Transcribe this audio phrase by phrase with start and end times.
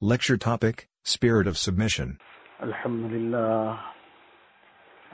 [0.00, 2.17] Lecture topic Spirit of Submission.
[2.63, 3.77] الحمد لله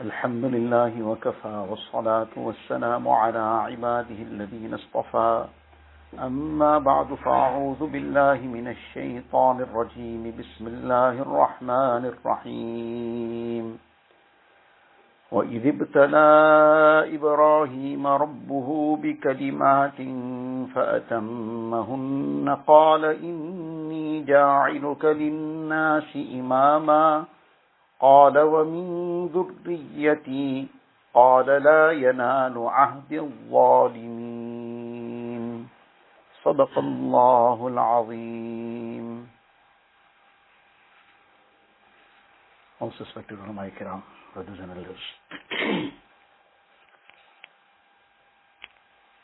[0.01, 5.47] الحمد لله وكفى والصلاة والسلام على عباده الذين اصطفى
[6.19, 13.79] أما بعد فأعوذ بالله من الشيطان الرجيم بسم الله الرحمن الرحيم
[15.31, 16.29] وإذ ابتلى
[17.15, 19.97] إبراهيم ربه بكلمات
[20.75, 27.25] فأتمهن قال إني جاعلك للناس إماما
[27.99, 28.85] قال ومن
[29.35, 30.67] ذريتي
[31.13, 33.13] قال لا ينال عهد
[34.47, 35.67] الظالمين
[36.43, 39.27] صدق الله العظيم
[42.79, 44.03] Most respected ulama kiram,
[44.37, 45.91] brothers and elders.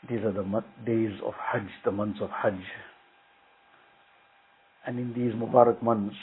[0.10, 2.60] These are the days of Hajj, the months of Hajj.
[4.88, 6.16] And in these Mubarak months,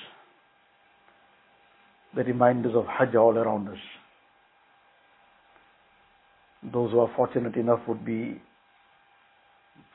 [2.16, 3.78] the reminders of Hajj all around us.
[6.72, 8.42] Those who are fortunate enough would be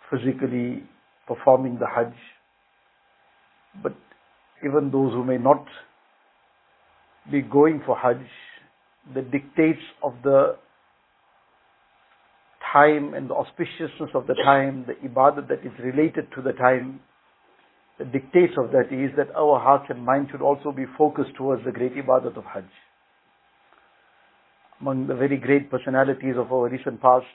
[0.10, 0.84] physically
[1.28, 2.14] performing the Hajj.
[3.84, 3.94] But
[4.66, 5.66] even those who may not
[7.30, 8.26] be going for Hajj,
[9.14, 10.58] the dictates of the
[12.74, 17.00] time and the auspiciousness of the time, the ibadah that is related to the time,
[17.98, 21.64] the dictates of that is that our hearts and minds should also be focused towards
[21.64, 22.66] the great ibadat of Hajj.
[24.82, 27.26] Among the very great personalities of our recent past,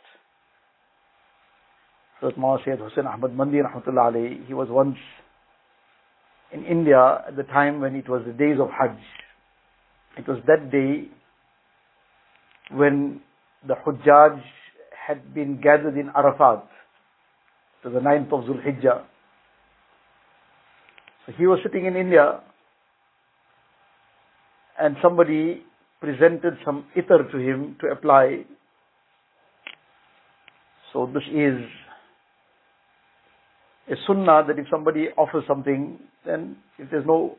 [2.23, 4.99] Hazrat Sayyid Hussain Ahmad Madani he was once
[6.53, 8.99] in India at the time when it was the days of Hajj.
[10.19, 11.09] It was that day
[12.73, 13.21] when
[13.67, 14.41] the Hujjaj
[15.07, 16.65] had been gathered in Arafat
[17.83, 19.05] to the 9th of Zulhijjah.
[21.27, 22.41] So he was sitting in India
[24.81, 25.63] and somebody
[26.01, 28.45] presented some itar to him to apply.
[30.93, 31.61] So this is
[33.91, 37.37] a sunnah that if somebody offers something, then if there's no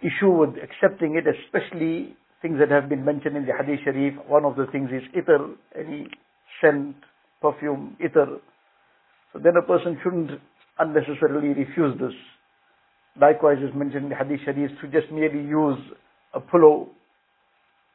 [0.00, 4.44] issue with accepting it, especially things that have been mentioned in the Hadith Sharif, one
[4.44, 6.06] of the things is itar, any
[6.60, 6.94] scent,
[7.40, 8.38] perfume, itar.
[9.32, 10.32] So then a person shouldn't
[10.78, 12.12] unnecessarily refuse this.
[13.18, 15.78] Likewise is mentioned in the Hadith Sharif to just merely use
[16.34, 16.90] a pillow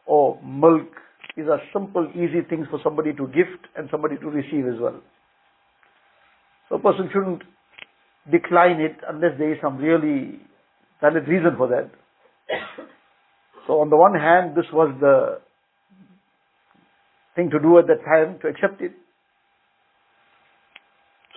[0.07, 0.89] or milk.
[1.37, 4.99] These are simple, easy things for somebody to gift and somebody to receive as well.
[6.69, 7.43] So a person shouldn't
[8.31, 10.39] decline it unless there is some really
[11.01, 11.91] valid reason for that.
[13.69, 15.37] So on the one hand, this was the
[17.35, 18.93] thing to do at that time to accept it.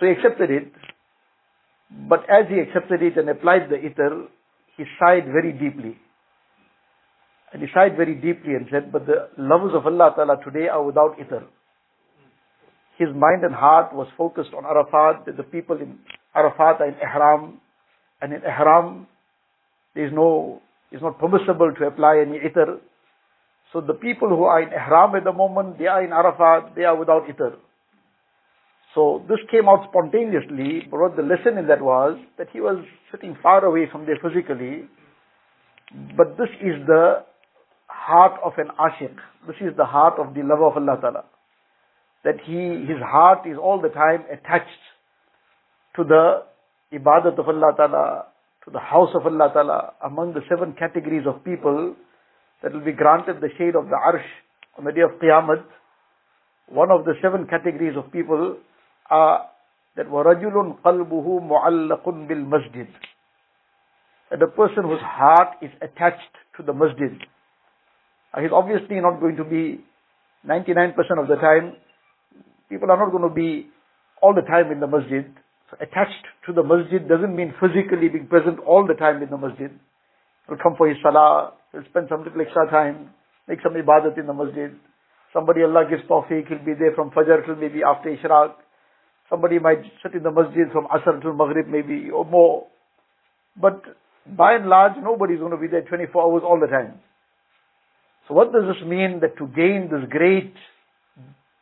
[0.00, 0.72] So he accepted it.
[2.08, 4.28] But as he accepted it and applied the itar,
[4.78, 5.98] he sighed very deeply.
[7.52, 10.82] And he sighed very deeply and said, but the lovers of Allah Ta'ala today are
[10.82, 11.44] without itar.
[12.96, 15.98] His mind and heart was focused on Arafat, that the people in
[16.34, 17.60] Arafat are in Ihram,
[18.22, 19.06] and in Ihram
[19.94, 22.78] there is no, it's not permissible to apply any itar.
[23.72, 26.84] So the people who are in Ihram at the moment, they are in Arafat, they
[26.84, 27.56] are without itar.
[28.94, 32.84] So this came out spontaneously, but what the lesson in that was that he was
[33.10, 34.84] sitting far away from there physically,
[36.14, 37.24] but this is the
[37.86, 39.16] heart of an ashiq.
[39.46, 41.24] This is the heart of the lover of Allah Ta'ala.
[42.24, 44.82] That he, his heart is all the time attached
[45.96, 46.44] to the
[46.92, 48.26] ibadat of Allah Ta'ala,
[48.65, 51.95] to the house of Allah Ta'ala, among the seven categories of people
[52.61, 54.27] that will be granted the shade of the arsh
[54.77, 55.63] on the day of Qiyamah.
[56.67, 58.57] One of the seven categories of people
[59.09, 59.47] are
[59.95, 62.87] that وَرَجُلٌ قَلْبُهُ مُعَلَّقٌ بِالْمَسْجِدِ
[64.31, 67.17] That a person whose heart is attached to the masjid.
[68.33, 69.79] Uh, He's obviously not going to be
[70.47, 71.73] 99% of the time,
[72.69, 73.67] people are not going to be
[74.21, 75.25] all the time in the masjid.
[75.80, 79.70] Attached to the masjid doesn't mean physically being present all the time in the masjid.
[80.46, 83.10] He'll come for his salah, he'll spend some little extra time,
[83.48, 84.72] make some ibadat in the masjid.
[85.32, 88.52] Somebody Allah gives tawfiq, he'll be there from Fajr till maybe after Ishraq.
[89.30, 92.66] Somebody might sit in the masjid from Asr till Maghrib maybe, or more.
[93.58, 93.82] But
[94.26, 97.00] by and large, nobody's going to be there 24 hours all the time.
[98.28, 99.20] So what does this mean?
[99.20, 100.52] That to gain this great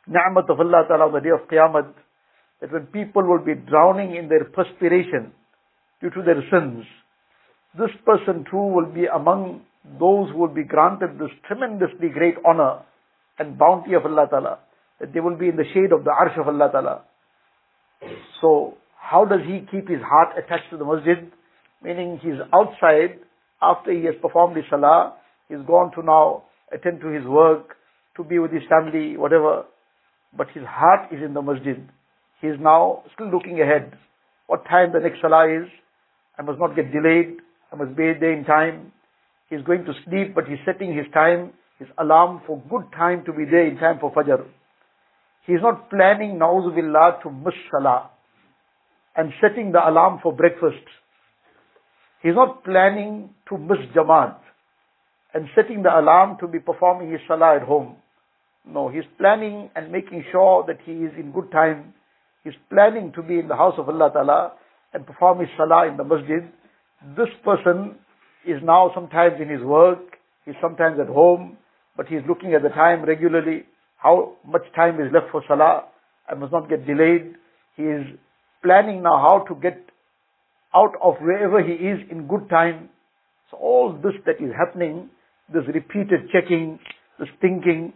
[0.09, 1.93] ni'mat of Allah Ta'ala on the day of Qiyamah,
[2.61, 5.33] that when people will be drowning in their perspiration
[6.01, 6.85] due to their sins,
[7.79, 9.62] this person too will be among
[9.99, 12.81] those who will be granted this tremendously great honor
[13.39, 14.59] and bounty of Allah Ta'ala,
[15.01, 17.03] that they will be in the shade of the arsh of Allah Ta'ala.
[18.41, 21.31] So, how does he keep his heart attached to the masjid?
[21.83, 23.19] meaning he's outside
[23.62, 25.15] after he has performed his salah,
[25.49, 27.77] he's gone to now attend to his work,
[28.17, 29.65] to be with his family, whatever.
[30.37, 31.89] But his heart is in the masjid.
[32.41, 33.93] He is now still looking ahead.
[34.47, 35.69] What time the next salah is?
[36.39, 37.39] I must not get delayed.
[37.73, 38.93] I must be there in time.
[39.49, 43.33] He's going to sleep, but he's setting his time, his alarm for good time to
[43.33, 44.45] be there in time for Fajr.
[45.47, 48.11] He's not planning, na'uzubillah, to miss salah
[49.17, 50.85] and setting the alarm for breakfast.
[52.23, 54.37] He's not planning to miss Jamaat
[55.35, 57.97] and setting the alarm to be performing his salah at home.
[58.67, 61.95] No, he's planning and making sure that he is in good time.
[62.45, 64.53] He's planning to be in the house of Allah Ta'ala
[64.95, 66.43] and perform his salah in the masjid.
[67.17, 67.97] This person
[68.47, 69.99] is now sometimes in his work,
[70.45, 71.59] he's sometimes at home,
[71.97, 73.65] but he's looking at the time regularly,
[73.97, 75.85] how much time is left for salah.
[76.29, 77.35] I must not get delayed.
[77.77, 78.07] He is
[78.63, 79.79] planning now how to get
[80.75, 82.89] out of wherever he is in good time.
[83.51, 85.11] So all this that is happening,
[85.53, 86.79] this repeated checking,
[87.19, 87.93] this thinking,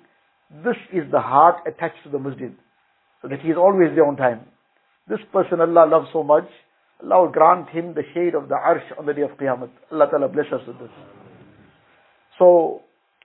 [0.64, 2.54] this is the heart attached to the masjid.
[3.24, 4.44] So that he is always there on time.
[5.08, 6.44] This person Allah loves so much,
[7.02, 9.70] Allah will grant him the shade of the arsh on the day of Qiyamah.
[9.90, 10.92] Allah Ta'ala bless us with this.
[12.38, 12.82] So,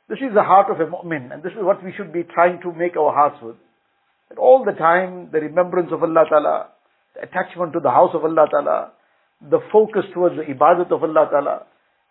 [0.08, 2.62] this is the heart of a mu'min, and this is what we should be trying
[2.62, 3.58] to make our hearts with.
[4.30, 6.68] That all the time, the remembrance of Allah Ta'ala,
[7.16, 8.92] the attachment to the house of Allah Ta'ala,
[9.52, 11.64] the focus towards the ibadat of Allah Ta'ala,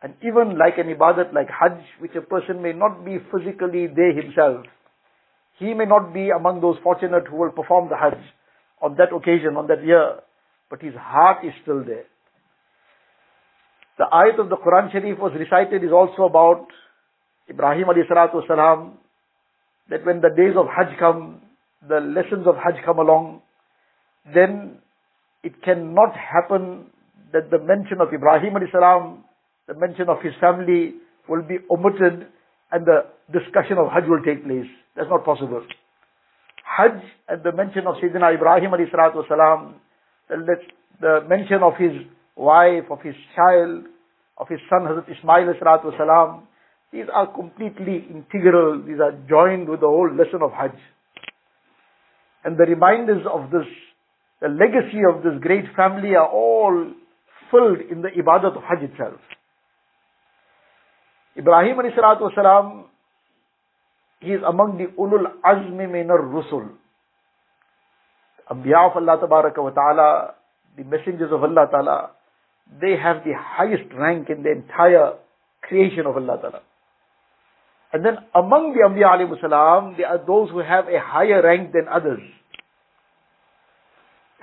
[0.02, 4.12] and even like an ibadat like Hajj, which a person may not be physically there
[4.12, 4.66] himself,
[5.58, 8.18] he may not be among those fortunate who will perform the Hajj
[8.80, 10.20] on that occasion, on that year,
[10.70, 12.04] but his heart is still there.
[13.98, 16.66] The ayat of the Quran Sharif was recited is also about
[17.50, 18.92] Ibrahim alayhi salatu wasalam,
[19.90, 21.40] that when the days of Hajj come,
[21.88, 23.42] the lessons of Hajj come along,
[24.32, 24.78] then
[25.42, 26.90] it cannot happen
[27.32, 29.24] that the mention of Ibrahim alayhi salam,
[29.66, 30.94] the mention of his family
[31.28, 32.28] will be omitted
[32.72, 34.68] and the discussion of Hajj will take place.
[34.96, 35.64] That's not possible.
[36.64, 39.74] Hajj and the mention of Sayyidina Ibrahim alayhi salatu wasalam,
[40.28, 41.92] the, mention of his
[42.36, 43.84] wife, of his child,
[44.36, 46.42] of his son Hazrat Ismail alayhi salatu wasalam,
[46.92, 50.76] these are completely integral, these are joined with the whole lesson of Hajj.
[52.44, 53.66] And the reminders of this,
[54.40, 56.92] the legacy of this great family are all
[57.50, 59.20] filled in the ibadat of Hajj itself.
[61.37, 62.85] Ibrahim alayhi salatu wasalam,
[64.19, 66.69] he is among the ulul azmi minar rusul.
[68.49, 70.35] Anbiya of Allah tabaraka wa ta'ala,
[70.77, 72.11] the messengers of Allah ta'ala,
[72.79, 75.13] they have the highest rank in the entire
[75.61, 76.61] creation of Allah ta'ala.
[77.93, 81.73] And then among the Anbiya alayhi salam, there are those who have a higher rank
[81.73, 82.21] than others.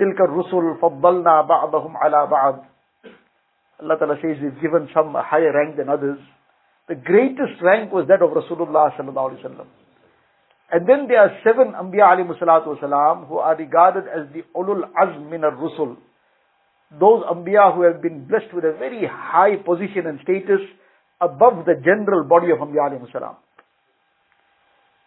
[0.00, 2.64] تلك الرسل فضلنا بعضهم على بعض
[3.82, 6.18] Allah Ta'ala says we've given some a higher rank than others.
[6.87, 9.67] The greatest rank was that of Rasulullah Sallallahu Alaihi Wasallam.
[10.71, 14.83] And then there are seven Anbiya alayhi salatu wasalam who are regarded as the ulul
[14.99, 15.95] azm min ar-rusul.
[16.99, 20.61] Those Anbiya who have been blessed with a very high position and status
[21.21, 23.35] above the general body of Anbiya alayhi salam.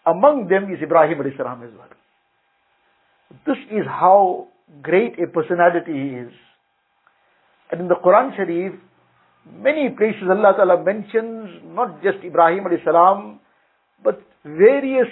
[0.07, 1.89] Among them is Ibrahim alayhi salam as well.
[3.45, 4.49] This is how
[4.81, 6.33] great a personality he is.
[7.71, 8.75] And in the Quran Sharif,
[9.47, 13.41] many places Allah Ta'ala mentions not just Ibrahim alayhi salam,
[14.03, 15.09] but various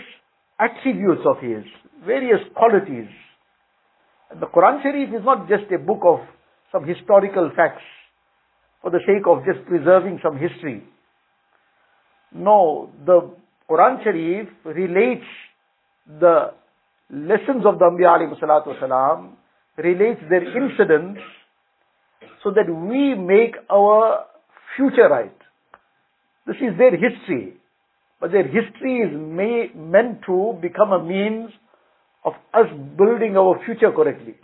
[0.58, 1.64] attributes of his,
[2.04, 3.08] various qualities.
[4.30, 6.20] And the Quran Sharif is not just a book of
[6.72, 7.82] some historical facts
[8.82, 10.82] for the sake of just preserving some history.
[12.32, 13.30] No, the
[13.70, 15.26] Quran Sharif relates
[16.06, 16.52] the
[17.10, 19.32] lessons of the Anbiya alayhi salatu
[19.78, 21.20] relates their incidents
[22.46, 24.24] so that we make our
[24.76, 25.34] future right.
[26.46, 27.54] This is their history.
[28.20, 31.50] But their history is may, meant to become a means
[32.24, 34.36] of us building our future correctly.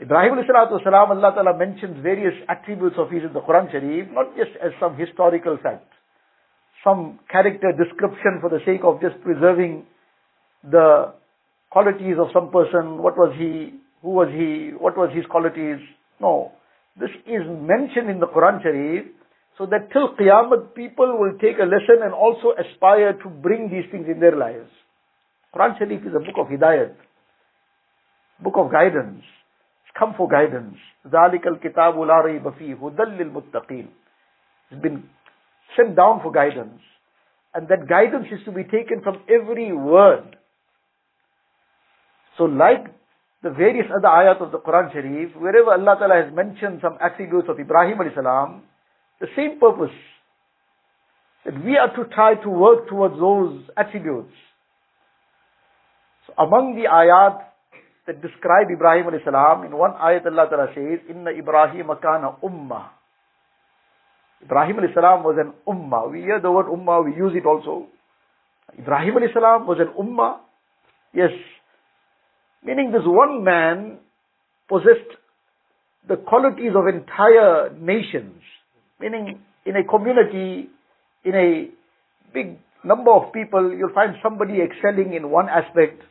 [0.00, 4.56] Ibrahim salam, Allah Ta'ala mentions various attributes of his in the Quran Sharif, not just
[4.64, 5.84] as some historical fact,
[6.82, 9.84] some character description for the sake of just preserving
[10.64, 11.12] the
[11.68, 14.71] qualities of some person, what was he, who was he?
[14.77, 15.79] What was his qualities?
[16.19, 16.51] No.
[16.99, 19.05] This is mentioned in the Quran Sharif
[19.57, 23.89] so that till Qiyamah people will take a lesson and also aspire to bring these
[23.91, 24.69] things in their lives.
[25.55, 26.95] Quran Sharif is a book of hidayat,
[28.43, 29.23] book of guidance.
[29.83, 30.77] It's come for guidance.
[31.07, 33.87] ذَلِكَ الْكِتَابُ لَا رَيْبَ فِيهِ هُدًى لِلْمُتَّقِينَ
[34.71, 35.03] It's been
[35.77, 36.81] sent down for guidance.
[37.53, 40.35] And that guidance is to be taken from every word.
[42.37, 42.87] So like
[43.42, 47.48] the various other ayat of the Quran Sharif, wherever Allah Ta'ala has mentioned some attributes
[47.48, 48.62] of Ibrahim salam,
[49.20, 49.96] the same purpose.
[51.46, 54.34] That we are to try to work towards those attributes.
[56.26, 57.40] So among the ayat
[58.06, 62.90] that describe Ibrahim salam, in one ayat Allah Ta'ala says, Inna Ibrahim kana ummah.
[64.42, 66.12] Ibrahim salam was an ummah.
[66.12, 67.88] We hear the word ummah, we use it also.
[68.78, 70.40] Ibrahim salam was an ummah.
[71.14, 71.32] Yes,
[72.64, 73.98] Meaning this one man
[74.68, 75.16] possessed
[76.08, 78.42] the qualities of entire nations.
[79.00, 80.68] Meaning in a community,
[81.24, 81.68] in a
[82.32, 86.02] big number of people, you'll find somebody excelling in one aspect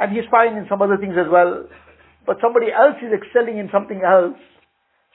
[0.00, 1.66] and he's fine in some other things as well.
[2.26, 4.38] But somebody else is excelling in something else.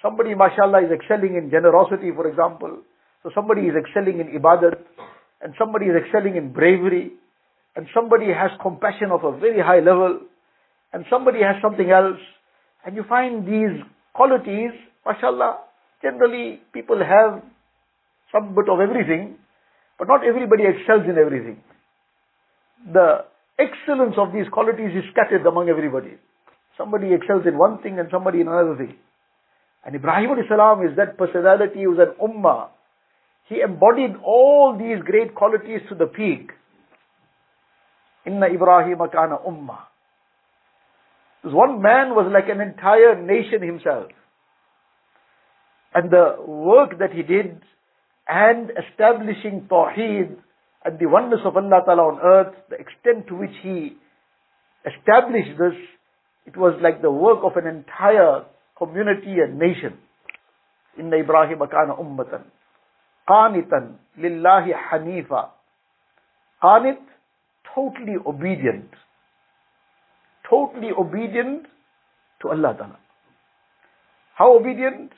[0.01, 2.83] Somebody, mashallah, is excelling in generosity, for example.
[3.23, 4.75] So somebody is excelling in ibadat
[5.41, 7.13] and somebody is excelling in bravery
[7.75, 10.19] and somebody has compassion of a very high level
[10.93, 12.21] and somebody has something else,
[12.85, 13.81] and you find these
[14.13, 14.71] qualities,
[15.05, 15.57] mashallah,
[16.01, 17.41] generally people have
[18.31, 19.35] some bit of everything,
[19.97, 21.61] but not everybody excels in everything.
[22.91, 23.25] The
[23.57, 26.17] excellence of these qualities is scattered among everybody.
[26.77, 28.95] Somebody excels in one thing and somebody in another thing.
[29.85, 32.69] And Ibrahim salam is that personality, he was an ummah.
[33.49, 36.51] He embodied all these great qualities to the peak.
[38.25, 39.92] Inna Ibrahim kana ummah.
[41.43, 44.07] This one man was like an entire nation himself.
[45.93, 47.61] And the work that he did
[48.27, 50.37] and establishing Tawheed
[50.85, 53.97] and the oneness of Allah Ta'ala on earth, the extent to which he
[54.87, 55.75] established this,
[56.45, 58.45] it was like the work of an entire
[58.77, 59.97] community and nation.
[60.97, 62.43] Inna Ibrahim kana ummatan.
[63.27, 65.49] Qanitan lillahi hanifa.
[66.61, 66.99] Qanit,
[67.75, 68.89] totally obedient
[70.49, 71.65] totally obedient
[72.41, 72.99] to Allah Ta'ala.
[74.35, 75.11] How obedient?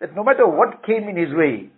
[0.00, 1.68] That no matter what came in his way,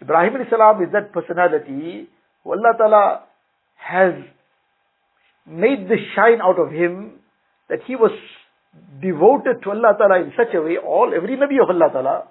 [0.00, 2.08] Ibrahim salam is that personality
[2.42, 3.22] who Allah Ta'ala
[3.76, 4.14] has
[5.46, 7.20] made the shine out of him
[7.68, 8.10] that he was
[9.00, 12.28] devoted to Allah Ta'ala in such a way, all, every Nabi of Allah Ta'ala,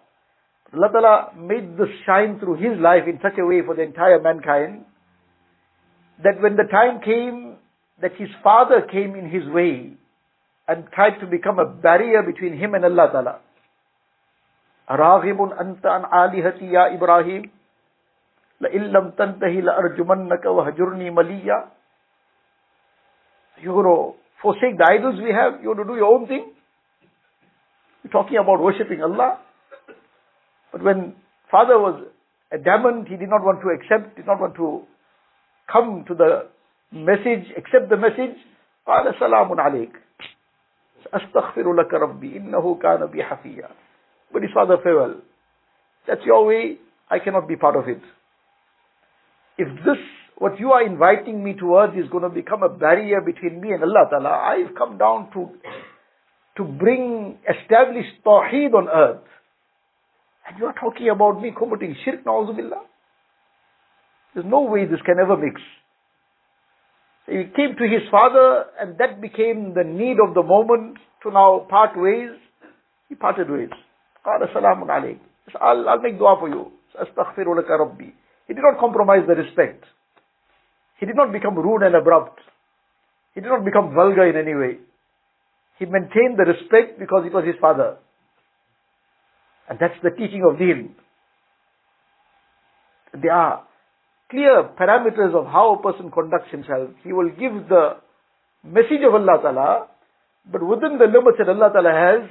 [0.73, 4.21] Allah Ta'ala made the shine through his life in such a way for the entire
[4.21, 4.85] mankind
[6.23, 7.50] that when the time came
[8.00, 9.92] that his father came in his way
[10.68, 13.36] and tried to become a barrier between him and Allah Ta'ala.
[14.90, 17.50] أراغب أنت عن آلهتي يا إبراهيم
[18.60, 21.68] لئن لم تنتهي لأرجمنك وهجرني مليا
[23.58, 25.62] You're going to forsake the idols we have?
[25.62, 26.52] You're going to do your own thing?
[28.04, 29.38] You're talking about worshipping Allah?
[30.72, 31.14] But when
[31.50, 32.04] father was
[32.52, 34.82] adamant, he did not want to accept, did not want to
[35.72, 36.48] come to the
[36.92, 38.36] message, accept the message,
[38.86, 39.92] قال سلام عليك
[41.14, 43.68] أستغفر لك ربي إنه كان بي حفيا
[44.32, 45.22] But his father farewell.
[46.06, 46.78] That's your way,
[47.10, 48.00] I cannot be part of it.
[49.58, 49.98] If this,
[50.36, 53.82] what you are inviting me towards is going to become a barrier between me and
[53.82, 55.50] Allah Ta'ala, I've come down to,
[56.56, 59.24] to bring, establish Tawheed on earth.
[60.48, 62.82] And you are talking about me committing shirk, na'uzubillah.
[64.34, 65.60] There's no way this can ever mix.
[67.26, 71.66] He came to his father and that became the need of the moment to now
[71.68, 72.30] part ways.
[73.08, 73.70] He parted ways.
[74.24, 75.18] قال سلام عليك.
[75.60, 76.72] I'll, I'll make dua for you.
[76.94, 78.12] أستغفر لك ربي.
[78.46, 79.84] He did not compromise the respect.
[80.98, 82.40] He did not become rude and abrupt.
[83.34, 84.78] He did not become vulgar in any way.
[85.78, 87.96] He maintained the respect because it was his father.
[89.68, 90.94] And that's the teaching of deen.
[93.12, 93.64] There are
[94.31, 96.89] clear parameters of how a person conducts himself.
[97.03, 97.97] He will give the
[98.63, 99.87] message of Allah Ta'ala,
[100.51, 102.29] but within the limits that Allah Ta'ala has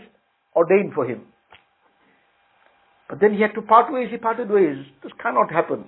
[0.57, 1.27] ordained for him.
[3.09, 4.79] But then he had to part ways, he parted ways.
[5.03, 5.85] This cannot happen.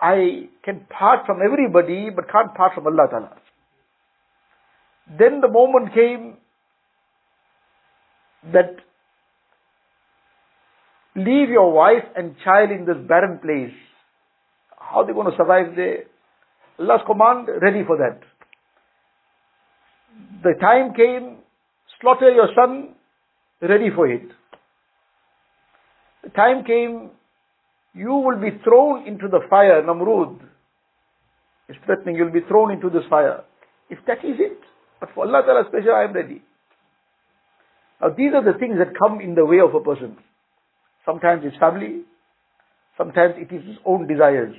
[0.00, 3.36] I can part from everybody, but can't part from Allah Ta'ala.
[5.18, 6.36] Then the moment came
[8.52, 8.76] that
[11.14, 13.74] leave your wife and child in this barren place
[14.90, 16.04] how are they going to survive the
[16.78, 18.20] Allah's command, ready for that.
[20.42, 21.38] The time came,
[22.00, 22.94] slaughter your son,
[23.60, 24.28] ready for it.
[26.22, 27.10] The time came,
[27.94, 30.40] you will be thrown into the fire, Namrud
[31.68, 33.42] is threatening, you'll be thrown into this fire.
[33.90, 34.58] If that is it,
[35.00, 36.42] but for Allah Ta'ala's pleasure, I am ready.
[38.00, 40.16] Now these are the things that come in the way of a person.
[41.04, 42.02] Sometimes it's family,
[42.98, 44.54] sometimes it is his own desires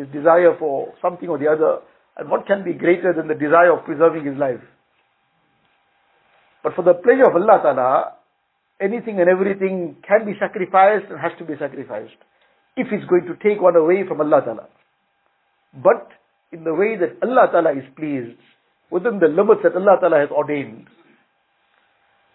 [0.00, 1.84] his desire for something or the other,
[2.16, 4.64] and what can be greater than the desire of preserving his life?
[6.62, 8.12] But for the pleasure of Allah Ta'ala,
[8.80, 12.16] anything and everything can be sacrificed and has to be sacrificed
[12.76, 14.66] if it's going to take one away from Allah Ta'ala.
[15.74, 16.08] But
[16.52, 18.38] in the way that Allah Ta'ala is pleased,
[18.90, 20.86] within the limits that Allah Ta'ala has ordained.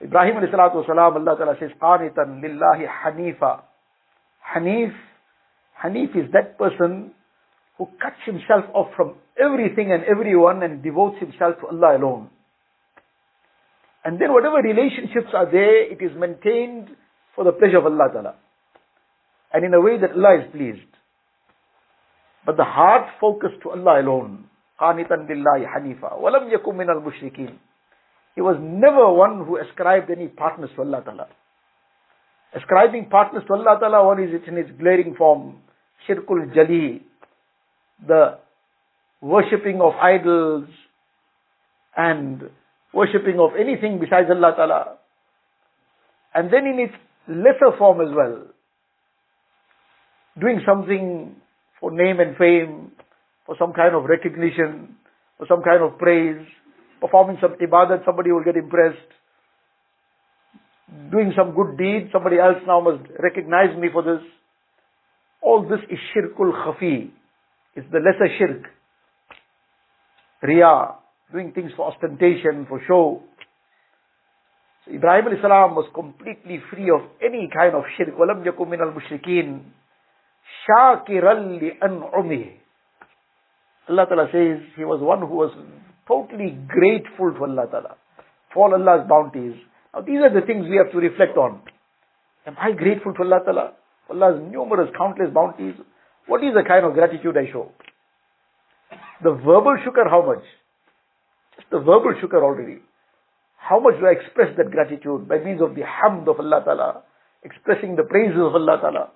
[0.01, 3.61] Ibrahim alayhi salatu wasalam, Allah Ta'ala says, Qanitan lillahi hanifa.
[4.55, 4.93] Hanif,
[5.83, 7.11] Hanif is that person
[7.78, 12.28] who cuts himself off from everything and everyone and devotes himself to Allah alone.
[14.04, 16.88] And then whatever relationships are there, it is maintained
[17.34, 18.34] for the pleasure of Allah Ta'ala.
[19.52, 20.88] And in a way that Allah is pleased.
[22.44, 24.44] But the heart focused to Allah alone.
[24.80, 27.54] قَانِتًا لِلَّهِ حَنِيفًا وَلَمْ يَكُمْ مِنَ الْمُشْرِكِينَ
[28.34, 31.26] He was never one who ascribed any partners to Allah Ta'ala.
[32.54, 35.56] Ascribing partners to Allah Ta'ala, what is it in its glaring form?
[36.08, 37.02] Shirkul Jali,
[38.05, 38.37] the
[39.21, 40.67] worshipping of idols
[41.95, 42.43] and
[42.93, 44.97] worshipping of anything besides Allah Ta'ala.
[46.33, 46.93] And then in its
[47.27, 48.47] lesser form as well,
[50.39, 51.35] doing something
[51.79, 52.91] for name and fame,
[53.45, 54.95] for some kind of recognition,
[55.37, 56.45] for some kind of praise,
[56.99, 58.97] performing some ibadat, somebody will get impressed.
[61.11, 64.21] Doing some good deed, somebody else now must recognize me for this.
[65.41, 67.11] All this is shirkul khafi.
[67.74, 68.62] It's the lesser shirk.
[70.42, 70.96] Riyah,
[71.32, 73.22] doing things for ostentation, for show.
[74.84, 78.16] So Ibrahim alayhi salam was completely free of any kind of shirk.
[78.16, 79.60] وَلَمْ يَكُمْ مِنَ الْمُشْرِكِينَ
[80.66, 82.50] شَاكِرًا لِأَنْعُمِهِ
[83.88, 85.50] Allah Ta'ala says he was one who was
[86.06, 87.96] totally grateful to Allah Ta'ala
[88.54, 89.54] for Allah's bounties.
[89.94, 91.60] Now these are the things we have to reflect on.
[92.46, 93.72] Am I grateful to Allah Ta'ala?
[94.10, 95.74] Allah's numerous, countless bounties.
[96.27, 97.71] What is the kind of gratitude I show?
[99.23, 100.43] The verbal shukr, how much?
[101.55, 102.79] Just the verbal shukr already.
[103.57, 107.03] How much do I express that gratitude by means of the hamd of Allah Ta'ala,
[107.43, 109.09] expressing the praises of Allah Ta'ala.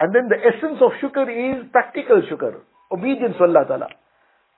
[0.00, 2.60] And then the essence of shukr is practical shukr,
[2.92, 3.88] obedience to Allah Ta'ala.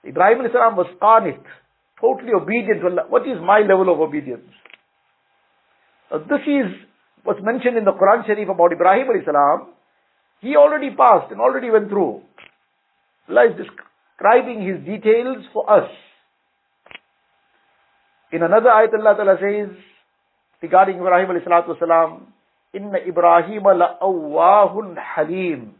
[0.07, 1.41] Ibrahim salam was qanit,
[1.99, 3.05] totally obedient to Allah.
[3.09, 4.47] What is my level of obedience?
[6.11, 6.71] Now, this is
[7.23, 9.73] what's mentioned in the Quran Sharif about Ibrahim salam.
[10.41, 12.21] He already passed and already went through.
[13.29, 15.89] Allah is describing his details for us.
[18.31, 19.75] In another ayat Allah Ta'ala says
[20.61, 22.27] regarding Ibrahim alayhi salatu wasalam,
[22.73, 25.73] Inna Ibrahim la'awwahun halim.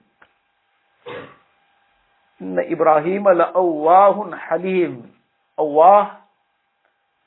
[2.39, 5.11] Inna Ibrahim la'awwahun halim.
[5.59, 6.17] Awwah,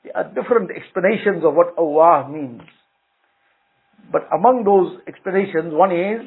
[0.05, 2.63] there are different explanations of what awwah means.
[4.11, 6.27] But among those explanations, one is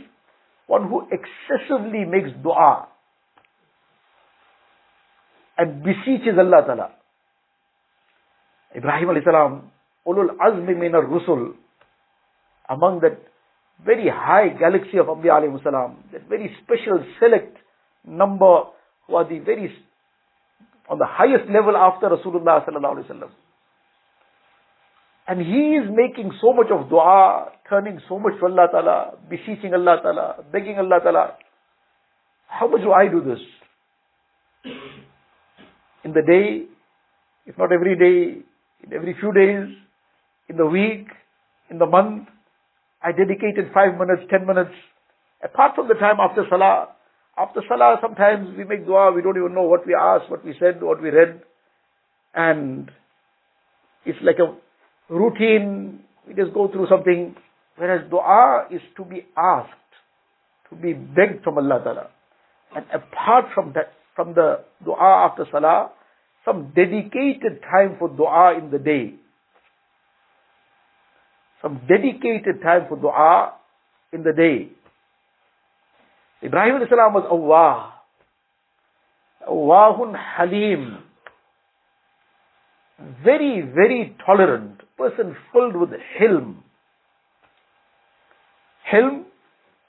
[0.67, 2.88] one who excessively makes dua
[5.58, 6.89] and beseeches Allah Ta'ala.
[8.76, 9.71] Ibrahim alayhi salam,
[10.08, 11.54] ulul azmi min rusul
[12.69, 13.19] among that
[13.86, 17.58] very high galaxy of Anbiya alayhi salam, that very special select
[18.06, 18.63] number
[19.08, 19.71] who are the very,
[20.89, 23.30] on the highest level after Rasulullah sallallahu alayhi wasallam.
[25.27, 29.73] And he is making so much of dua, turning so much to Allah Ta'ala, beseeching
[29.73, 31.38] Allah Ta'ala, begging Allah Ta'ala.
[32.47, 33.39] How much do I do this?
[36.03, 36.65] In the day,
[37.45, 38.41] if not every day,
[38.83, 39.73] in every few days,
[40.49, 41.07] in the week,
[41.69, 42.27] in the month,
[43.01, 44.75] I dedicated five minutes, ten minutes.
[45.43, 46.89] Apart from the time after Salah,
[47.38, 50.53] after Salah sometimes we make dua, we don't even know what we asked, what we
[50.59, 51.41] said, what we read.
[52.36, 52.91] And
[54.05, 54.55] it's like a
[55.09, 57.35] routine, we just go through something.
[57.75, 59.69] Whereas dua is to be asked,
[60.69, 62.07] to be begged from Allah Ta'ala.
[62.75, 65.91] And apart from that, from the dua after Salah,
[66.45, 69.15] some dedicated time for dua in the day.
[71.61, 73.53] Some dedicated time for dua
[74.11, 74.69] in the day.
[76.43, 77.91] Ibrahim salam was awwah.
[79.49, 81.03] Awwahun halim.
[83.23, 84.82] Very, very tolerant.
[84.97, 86.58] Person filled with hilm.
[88.91, 89.23] Hilm,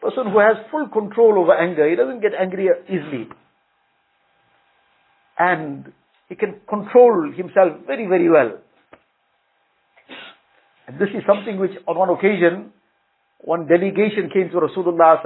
[0.00, 1.88] person who has full control over anger.
[1.88, 3.28] He doesn't get angry easily.
[5.38, 5.92] And
[6.28, 8.58] he can control himself very, very well.
[10.86, 12.72] And this is something which on one occasion,
[13.40, 15.22] one delegation came to Rasulullah.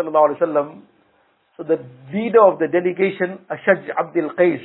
[1.57, 1.79] So the
[2.13, 4.63] leader of the delegation, Ashaj Abdul Qais,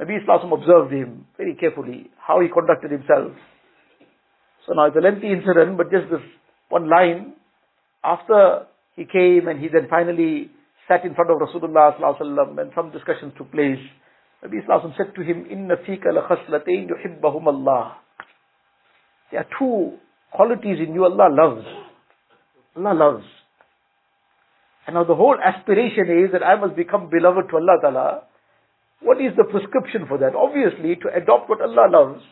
[0.00, 3.32] Nabi Islam observed him very carefully, how he conducted himself.
[4.70, 6.22] So now it's a lengthy incident, but just this
[6.68, 7.32] one line.
[8.04, 10.48] After he came and he then finally
[10.86, 13.82] sat in front of Rasulullah sallallahu and some discussions took place.
[14.46, 17.96] Nabi Islam said to him, Inna fika la khaslatain yuhibbahum Allah.
[19.32, 19.98] There are two
[20.30, 21.66] qualities in you Allah loves.
[22.76, 23.26] Allah loves.
[24.86, 28.22] And now the whole aspiration is that I must become beloved to Allah Ta'ala.
[29.02, 30.36] What is the prescription for that?
[30.36, 32.22] Obviously, to adopt what Allah loves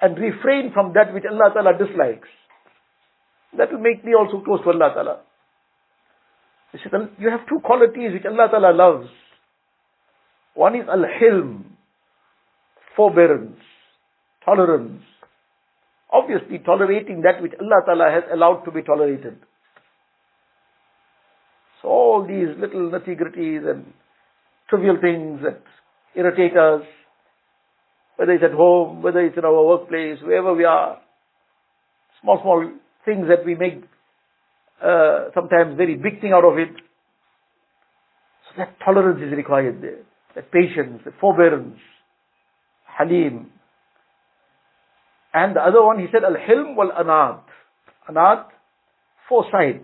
[0.00, 2.28] and refrain from that which Allah Ta'ala dislikes.
[3.56, 5.20] That will make me also close to Allah Ta'ala.
[7.18, 9.08] You have two qualities which Allah Ta'ala loves.
[10.54, 11.64] One is al-hilm,
[12.94, 13.60] forbearance,
[14.44, 15.02] tolerance.
[16.12, 19.38] Obviously tolerating that which Allah Ta'ala has allowed to be tolerated.
[21.80, 23.92] So all these little nitty-gritties and
[24.68, 25.62] trivial things that
[26.14, 26.82] irritate us,
[28.18, 30.98] whether it's at home, whether it's in our workplace, wherever we are,
[32.20, 32.68] small, small
[33.04, 33.84] things that we make
[34.84, 36.74] uh, sometimes very big thing out of it.
[38.48, 40.02] So that tolerance is required there.
[40.34, 41.78] That patience, that forbearance,
[42.86, 43.52] halim.
[45.32, 47.44] And the other one, he said, al-hilm wal-anat.
[48.08, 48.48] Anat,
[49.28, 49.82] foresight.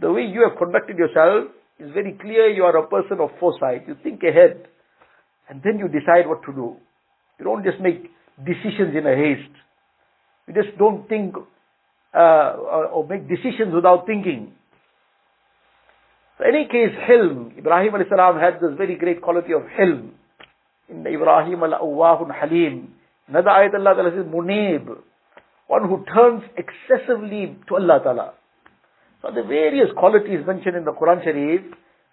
[0.00, 3.88] The way you have conducted yourself is very clear you are a person of foresight.
[3.88, 4.68] You think ahead
[5.48, 6.76] and then you decide what to do.
[7.38, 8.10] You don't just make
[8.44, 9.56] decisions in a haste.
[10.48, 11.34] You just don't think
[12.14, 12.56] uh,
[12.92, 14.52] or make decisions without thinking.
[16.38, 17.56] In any case, hilm.
[17.58, 20.10] Ibrahim salam had this very great quality of hilm.
[20.88, 22.92] In the Ibrahim al-awwahun halim.
[23.28, 24.86] Another ayat Allah Ta'ala says, munib.
[25.66, 28.32] One who turns excessively to Allah Ta'ala.
[29.22, 31.62] So the various qualities mentioned in the Quran Sharif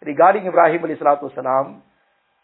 [0.06, 1.84] regarding Ibrahim alayhi salatu salam.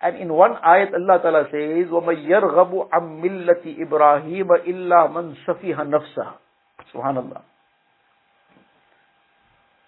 [0.05, 5.77] And in one ayat Allah Ta'ala says, وَمَن يَرْغَبُ عَن مِلَّةِ إِبْرَاهِيمَ إِلَّا مَن سَفِيهَ
[5.77, 6.35] نَفْسَهُ
[6.95, 7.43] Subhanallah.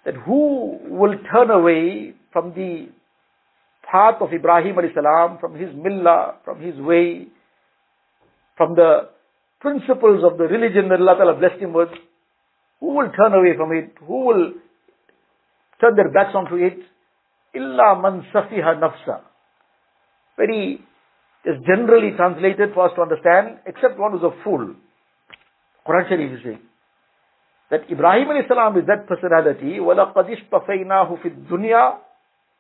[0.07, 2.89] That who will turn away from the
[3.91, 7.27] path of Ibrahim alayhi salam, from his millah, from his way,
[8.57, 9.11] from the
[9.61, 11.91] principles of the religion that Allah Ta'ala blessed him with,
[12.81, 13.93] who will turn away from it?
[14.07, 14.53] Who will
[15.81, 16.79] turn their backs onto it?
[17.55, 19.21] Illa man safiha nafsa.
[20.37, 20.81] Very,
[21.45, 24.75] is generally translated for us to understand, except one who's a fool.
[25.87, 26.61] Quran Sharif is saying
[27.71, 31.99] that Ibrahim alayhi salam is that personality, وَلَقَدْ اِشْتَفَيْنَاهُ فِي الدُّنْيَا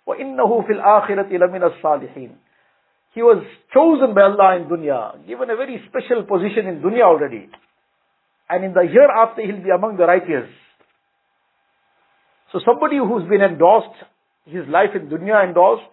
[0.06, 2.30] وَإِنَّهُ فِي الْآخِرَةِ لَمِنَ الصَّالِحِينَ
[3.14, 3.42] He was
[3.74, 7.48] chosen by Allah in dunya, given a very special position in dunya already.
[8.48, 10.48] And in the hereafter he'll be among the righteous.
[12.52, 13.98] So somebody who's been endorsed,
[14.44, 15.90] his life in dunya endorsed,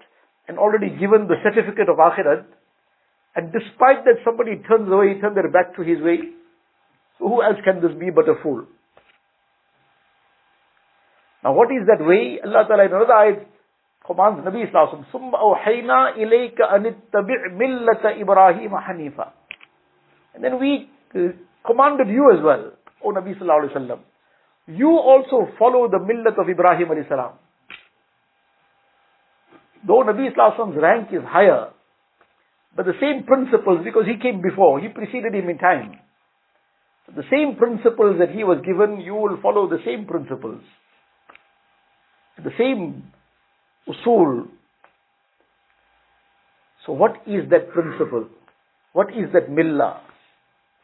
[0.47, 2.45] and already given the certificate of akhirat,
[3.35, 6.19] and despite that somebody turns away, turns their back to his way,
[7.17, 8.65] so who else can this be but a fool?
[11.43, 12.39] Now what is that way?
[12.43, 13.45] Allah Ta'ala in another ayat
[14.05, 19.31] commands Nabi Sallallahu ثُمَّ أَوْحَيْنَا إِلَيْكَ أَنِ اتَّبِعْ مِلَّةَ إِبْرَاهِيمَ حَنِيفًا
[20.35, 21.33] And then we uh,
[21.65, 22.71] commanded you as well,
[23.03, 23.99] O Nabi Sallallahu Alaihi Wasallam.
[24.67, 27.33] You also follow the millat of Ibrahim alayhi salam.
[29.86, 31.70] Though Nabi Sallallahu rank is higher,
[32.76, 35.98] but the same principles, because he came before, he preceded him in time.
[37.14, 40.60] The same principles that he was given, you will follow the same principles
[42.44, 43.04] the same
[43.88, 44.46] usul.
[46.86, 48.28] So what is that principle?
[48.92, 50.00] What is that millah?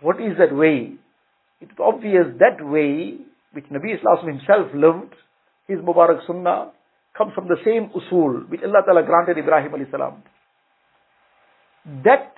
[0.00, 0.94] What is that way?
[1.60, 3.18] It's obvious that way
[3.52, 5.14] which Nabi Islam himself lived,
[5.68, 6.72] his Mubarak Sunnah,
[7.16, 10.22] comes from the same usul which Allah Ta'ala granted Ibrahim alayhi salam.
[12.04, 12.34] That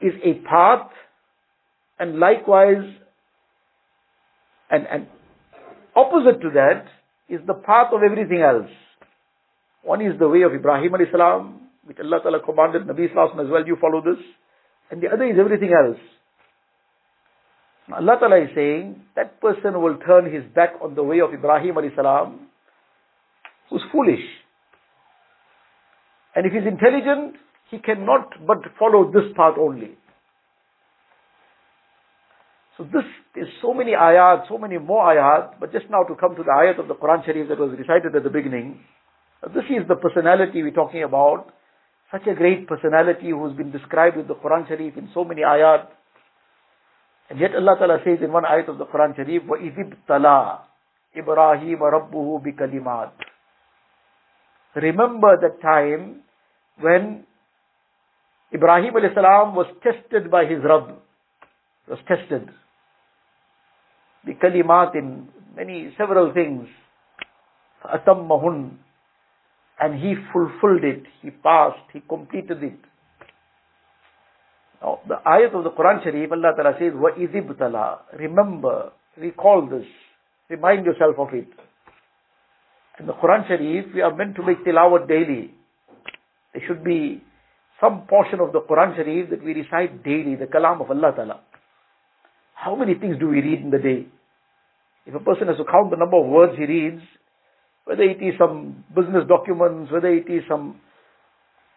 [0.00, 0.90] is a path
[1.98, 2.84] and likewise
[4.70, 5.06] and, and
[5.96, 6.86] opposite to that
[7.28, 8.70] is the path of everything else.
[9.82, 13.50] One is the way of Ibrahim alayhi salam, which Allah Ta'ala commanded Nabi Sallallahu as
[13.50, 14.22] well, you follow this.
[14.90, 15.98] And the other is everything else.
[17.92, 21.74] Allah Ta'ala is saying, that person will turn his back on the way of Ibrahim
[21.74, 22.49] alayhi salam,
[23.69, 24.23] who's foolish.
[26.35, 27.35] And if he's intelligent,
[27.71, 29.97] he cannot but follow this path only.
[32.77, 36.35] So this is so many ayat, so many more ayat, but just now to come
[36.35, 38.81] to the ayat of the Quran Sharif that was recited at the beginning,
[39.53, 41.53] this is the personality we're talking about.
[42.11, 45.87] Such a great personality who's been described with the Quran Sharif in so many ayat.
[47.29, 50.59] And yet Allah Ta'ala says in one ayat of the Quran Sharif, وَإِذِ ابْتَلَى
[51.17, 53.11] إِبْرَاهِيمَ رَبُّهُ بِكَلِمَاتٍ
[54.75, 56.21] Remember that time
[56.79, 57.23] when
[58.53, 60.95] Ibrahim alayhi salam was tested by his Rabb.
[61.87, 62.49] Was tested
[64.25, 66.67] the kalimat in many, several things.
[67.85, 68.71] أَتَمَّهُنْ
[69.79, 72.79] And he fulfilled it, he passed, he completed it.
[74.81, 79.85] Now, the ayat of the Quran Sharif, Allah Ta'ala says, وَإِذِبْتَلَى Remember, recall this,
[80.49, 81.47] remind yourself of it.
[83.00, 85.54] In the Quran Sharif, we are meant to make tilawat daily.
[86.52, 87.22] There should be
[87.80, 91.40] some portion of the Quran Sharif that we recite daily, the kalam of Allah Ta'ala.
[92.54, 94.06] How many things do we read in the day?
[95.06, 97.00] If a person has to count the number of words he reads,
[97.86, 100.76] whether it is some business documents, whether it is some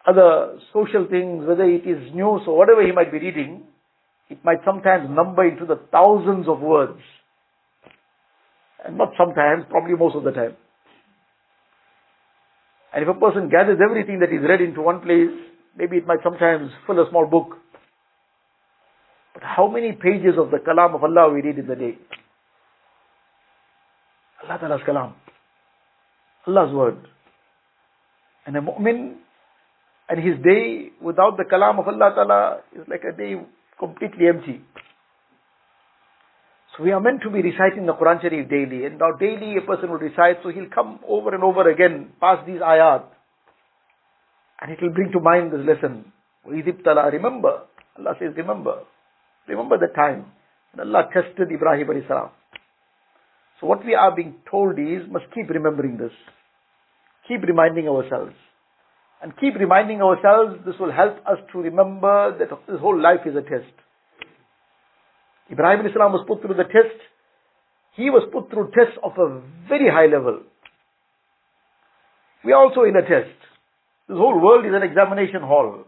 [0.06, 3.62] other social things, whether it is news or whatever he might be reading,
[4.28, 7.00] it might sometimes number into the thousands of words.
[8.84, 10.56] And not sometimes, probably most of the time.
[12.94, 15.34] And if a person gathers everything that is read into one place,
[15.76, 17.58] maybe it might sometimes fill a small book.
[19.34, 21.98] But how many pages of the kalam of Allah we read in the day?
[24.44, 25.12] Allah Ta'ala's kalam.
[26.46, 26.98] Allah's word.
[28.46, 29.16] And a mu'min
[30.08, 33.34] and his day without the kalam of Allah Ta'ala is like a day
[33.78, 34.60] completely empty.
[36.76, 38.84] So we are meant to be reciting the Quran Sharif daily.
[38.84, 42.46] And now daily a person will recite, so he'll come over and over again past
[42.46, 43.04] these ayat.
[44.60, 46.12] And it will bring to mind this lesson.
[46.44, 47.62] Remember.
[47.96, 48.82] Allah says, remember.
[49.46, 50.26] Remember the time
[50.72, 52.30] when Allah tested Ibrahim salam.
[53.60, 56.12] So what we are being told is, must keep remembering this.
[57.28, 58.34] Keep reminding ourselves.
[59.22, 63.36] And keep reminding ourselves, this will help us to remember that this whole life is
[63.36, 63.72] a test.
[65.50, 66.98] Ibrahim Islam was put through the test.
[67.96, 70.40] He was put through tests of a very high level.
[72.44, 73.36] We are also in a test.
[74.08, 75.84] This whole world is an examination hall.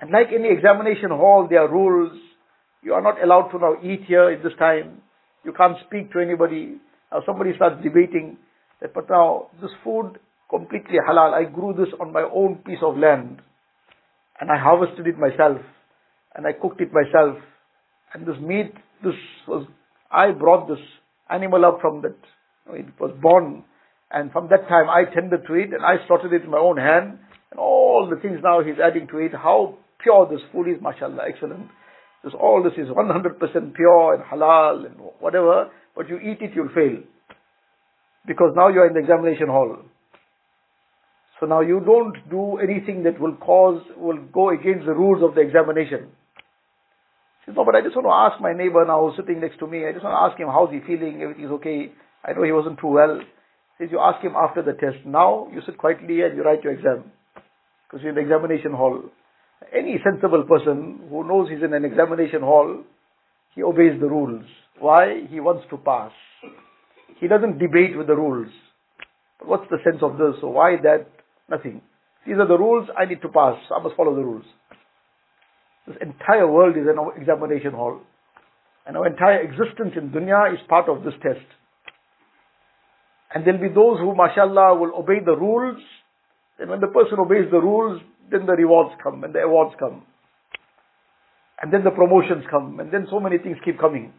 [0.00, 2.12] And like any examination hall, there are rules.
[2.82, 5.02] You are not allowed to now eat here at this time.
[5.44, 6.76] You can't speak to anybody.
[7.10, 8.36] Now somebody starts debating
[8.80, 11.34] that, but now this food completely halal.
[11.34, 13.42] I grew this on my own piece of land.
[14.40, 15.58] And I harvested it myself.
[16.36, 17.38] And I cooked it myself.
[18.14, 19.14] And this meat, this
[19.46, 19.66] was,
[20.10, 20.78] I brought this
[21.30, 22.16] animal up from that.
[22.74, 23.64] It was born.
[24.10, 26.76] And from that time I tended to it and I slaughtered it in my own
[26.76, 27.18] hand.
[27.50, 29.32] And all the things now he's adding to it.
[29.32, 31.68] How pure this food is, mashallah, excellent.
[32.24, 35.70] This, all this is 100% pure and halal and whatever.
[35.94, 37.02] But you eat it, you'll fail.
[38.26, 39.78] Because now you're in the examination hall.
[41.40, 45.34] So now you don't do anything that will cause, will go against the rules of
[45.34, 46.08] the examination.
[47.48, 49.66] Says, no, but I just want to ask my neighbor now who's sitting next to
[49.66, 49.88] me.
[49.88, 51.88] I just want to ask him how's he feeling, everything's okay.
[52.20, 53.24] I know he wasn't too well.
[53.80, 55.00] Says, you ask him after the test.
[55.06, 57.08] Now you sit quietly and you write your exam.
[57.88, 59.00] Because you're in the examination hall.
[59.72, 62.84] Any sensible person who knows he's in an examination hall,
[63.54, 64.44] he obeys the rules.
[64.78, 65.24] Why?
[65.30, 66.12] He wants to pass.
[67.16, 68.52] He doesn't debate with the rules.
[69.38, 70.36] But what's the sense of this?
[70.42, 71.08] Why that?
[71.48, 71.80] Nothing.
[72.26, 73.56] These are the rules, I need to pass.
[73.74, 74.44] I must follow the rules.
[75.88, 78.00] This entire world is an examination hall.
[78.86, 81.44] And our entire existence in dunya is part of this test.
[83.34, 85.80] And there'll be those who, mashallah, will obey the rules.
[86.58, 90.02] And when the person obeys the rules, then the rewards come and the awards come.
[91.60, 92.80] And then the promotions come.
[92.80, 94.12] And then so many things keep coming.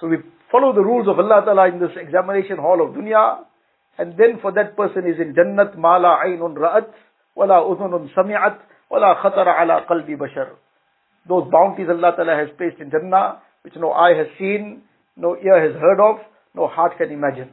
[0.00, 0.16] So we
[0.50, 3.42] follow the rules of Allah Ta'ala in this examination hall of dunya.
[3.98, 6.88] And then for that person is in Jannat mala aynun ra'at,
[7.34, 8.58] wala udhunun sami'at,
[8.90, 10.50] wala khatara ala qalbi bashar.
[11.28, 14.82] Those bounties Allah Ta'ala has placed in Jannah, which no eye has seen,
[15.16, 16.16] no ear has heard of,
[16.54, 17.50] no heart can imagine.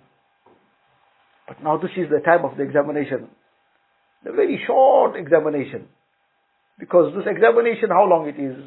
[1.47, 3.27] But now this is the time of the examination.
[4.23, 5.87] The very short examination.
[6.79, 8.57] Because this examination, how long it is?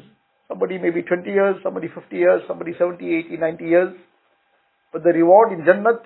[0.47, 3.93] Somebody maybe 20 years, somebody 50 years, somebody 70, 80, 90 years.
[4.91, 6.01] But the reward in Jannat,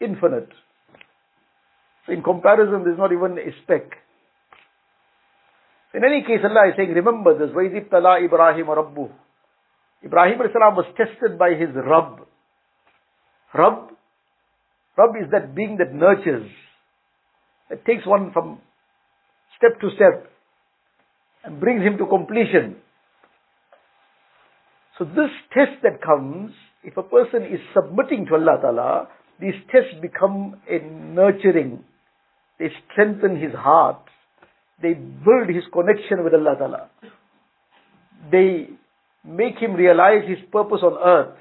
[0.00, 0.48] infinite.
[2.06, 3.98] So in comparison, there's not even a speck.
[5.93, 9.09] In any case, Allah is saying, remember this, وَإِذِ ابْتَلَى Ibrahim Rabbu.
[10.03, 12.25] Ibrahim was tested by his Rabb.
[13.53, 13.89] Rabb,
[14.97, 16.49] Rabb is that being that nurtures,
[17.69, 18.59] that takes one from
[19.57, 20.31] step to step
[21.43, 22.77] and brings him to completion.
[24.97, 26.51] So this test that comes,
[26.83, 29.07] if a person is submitting to Allah Ta'ala,
[29.39, 31.83] these tests become a nurturing
[32.59, 34.01] they strengthen his heart.
[34.81, 36.89] They build his connection with Allah Ta'ala.
[38.31, 38.69] They
[39.23, 41.35] make him realize his purpose on earth.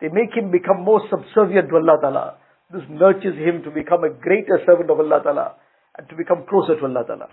[0.00, 2.34] They make him become more subservient to Allah Ta'ala.
[2.72, 5.54] This nurtures him to become a greater servant of Allah Ta'ala
[5.96, 7.28] and to become closer to Allah Ta'ala.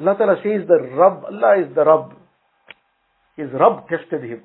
[0.00, 2.14] Allah Ta'ala says the Rabb, Allah is the Rabb.
[3.36, 4.42] His Rabb tested him.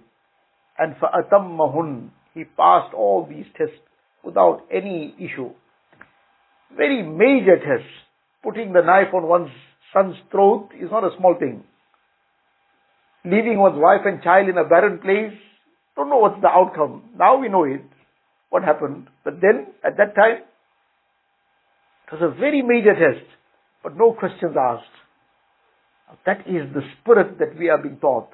[0.78, 3.82] And فَأَتَمَّهُنْ He passed all these tests
[4.24, 5.52] without any issue
[6.76, 7.90] very major tests.
[8.44, 9.52] Putting the knife on one's
[9.94, 11.64] son's throat is not a small thing.
[13.26, 15.38] Leaving one's wife and child in a barren place,
[15.96, 17.04] don't know what's the outcome.
[17.18, 17.84] Now we know it,
[18.50, 19.08] what happened.
[19.26, 20.44] But then, at that time,
[22.08, 23.26] it was a very major test,
[23.84, 24.86] but no questions asked.
[26.26, 28.30] That is the spirit that we are being taught.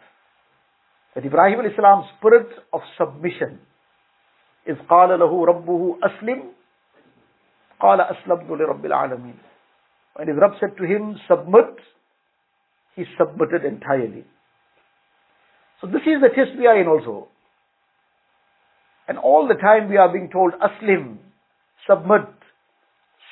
[1.15, 3.59] That Ibrahim al-Islam's spirit of submission
[4.65, 6.43] is قال له ربه أسلم
[7.79, 9.37] قال أسلمت لرب العالمين
[10.14, 11.76] when his said to him, submit,
[12.96, 14.24] he submitted entirely.
[15.80, 17.28] So this is the test we are in also.
[19.08, 21.18] And all the time we are being told, aslim,
[21.88, 22.28] submit,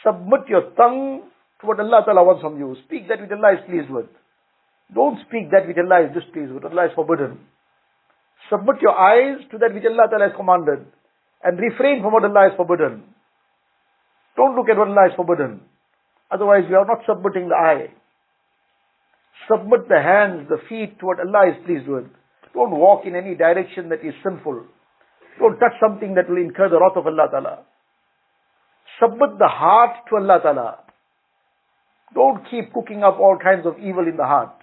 [0.04, 1.22] submit your tongue
[1.60, 2.76] to what Allah Ta'ala wants from you.
[2.86, 4.06] Speak that which Allah is pleased with.
[4.94, 6.64] Don't speak that which Allah is displeased with.
[6.64, 7.38] Allah is forbidden.
[8.48, 10.86] Submit your eyes to that which Allah Ta'ala has commanded.
[11.44, 13.04] And refrain from what Allah has forbidden.
[14.36, 15.60] Don't look at what Allah has forbidden.
[16.30, 17.88] Otherwise we are not submitting the eye.
[19.48, 22.04] Submit the hands, the feet to what Allah is pleased with.
[22.54, 24.64] Don't walk in any direction that is sinful.
[25.38, 27.58] Don't touch something that will incur the wrath of Allah Ta'ala.
[29.00, 30.78] Submit the heart to Allah Ta'ala.
[32.14, 34.54] Don't keep cooking up all kinds of evil in the heart.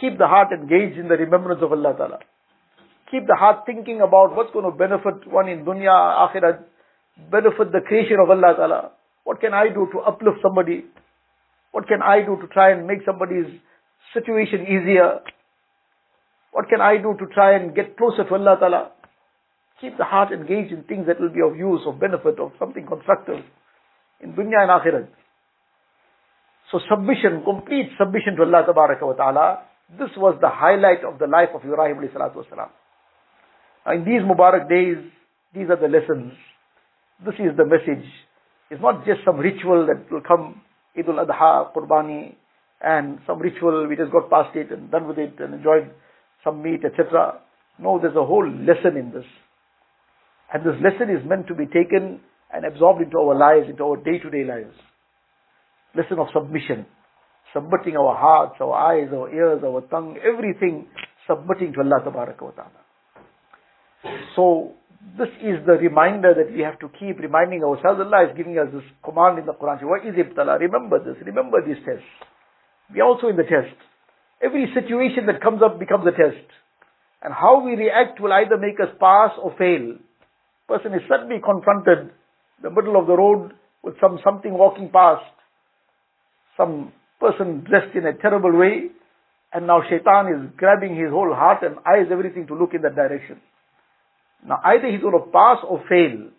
[0.00, 2.18] Keep the heart engaged in the remembrance of Allah Ta'ala.
[3.10, 6.62] Keep the heart thinking about what's going to benefit one in dunya, akhirat,
[7.30, 8.90] benefit the creation of Allah Ta'ala.
[9.28, 10.86] What can I do to uplift somebody?
[11.72, 13.60] What can I do to try and make somebody's
[14.14, 15.20] situation easier?
[16.50, 18.92] What can I do to try and get closer to Allah Ta'ala?
[19.82, 22.86] Keep the heart engaged in things that will be of use, of benefit, of something
[22.86, 23.44] constructive
[24.22, 25.08] in dunya and akhirat.
[26.72, 29.62] So submission, complete submission to Allah wa Ta'ala,
[29.98, 32.72] this was the highlight of the life of Ibrahim alayhi salatu wasalam.
[33.92, 35.04] In these Mubarak days,
[35.52, 36.32] these are the lessons.
[37.26, 38.08] This is the message.
[38.70, 40.60] It's not just some ritual that will come,
[40.96, 42.34] Eid al-Adha, Qurbani,
[42.80, 45.90] and some ritual, we just got past it and done with it and enjoyed
[46.44, 47.40] some meat, etc.
[47.78, 49.24] No, there's a whole lesson in this.
[50.52, 52.20] And this lesson is meant to be taken
[52.52, 54.74] and absorbed into our lives, into our day-to-day lives.
[55.94, 56.86] Lesson of submission.
[57.52, 60.86] Submitting our hearts, our eyes, our ears, our tongue, everything
[61.26, 62.70] submitting to Allah ta'ala.
[64.36, 64.72] So,
[65.16, 68.00] this is the reminder that we have to keep reminding ourselves.
[68.00, 69.82] Allah is giving us this command in the Quran.
[69.82, 70.58] Wa idh ibtala?
[70.58, 71.16] Remember this.
[71.24, 72.04] Remember these tests.
[72.92, 73.74] We are also in the test.
[74.42, 76.46] Every situation that comes up becomes a test.
[77.22, 79.96] And how we react will either make us pass or fail.
[80.68, 82.10] Person is suddenly confronted
[82.58, 85.24] in the middle of the road with some something walking past.
[86.56, 88.90] Some person dressed in a terrible way.
[89.52, 92.94] And now shaitan is grabbing his whole heart and eyes, everything to look in that
[92.94, 93.40] direction.
[94.45, 96.29] Now either he's going to pass or fail.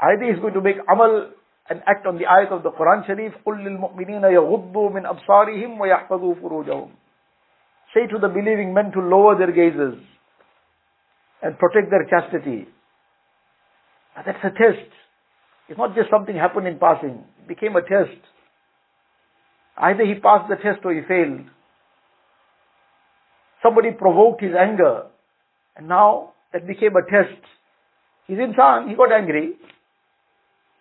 [0.00, 1.30] Either he's going to make amal
[1.70, 6.40] and act on the ayat of the Quran Sharif, قُلْ لِلْمُؤْمِنِينَ يَغُضُّوا مِنْ أَبْصَارِهِمْ وَيَحْفَظُوا
[6.40, 6.90] فُرُوجَهُمْ
[7.94, 10.00] Say to the believing men to lower their gazes
[11.42, 12.68] and protect their chastity.
[14.16, 14.88] Now that's a test.
[15.68, 17.24] It's not just something happened in passing.
[17.42, 18.18] It became a test.
[19.76, 21.46] Either he passed the test or he failed.
[23.62, 25.04] Somebody provoked his anger
[25.75, 27.41] and now that became a test.
[28.27, 29.53] He's insan, he got angry.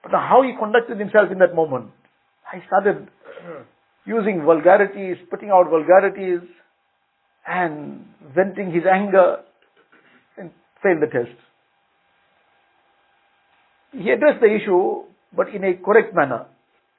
[0.02, 1.90] But how he conducted himself in that moment.
[2.52, 3.08] I started
[4.04, 6.40] using vulgarities, putting out vulgarities,
[7.46, 9.38] and venting his anger,
[10.36, 10.50] and
[10.82, 11.36] failed the test.
[13.92, 15.02] He addressed the issue,
[15.36, 16.46] but in a correct manner,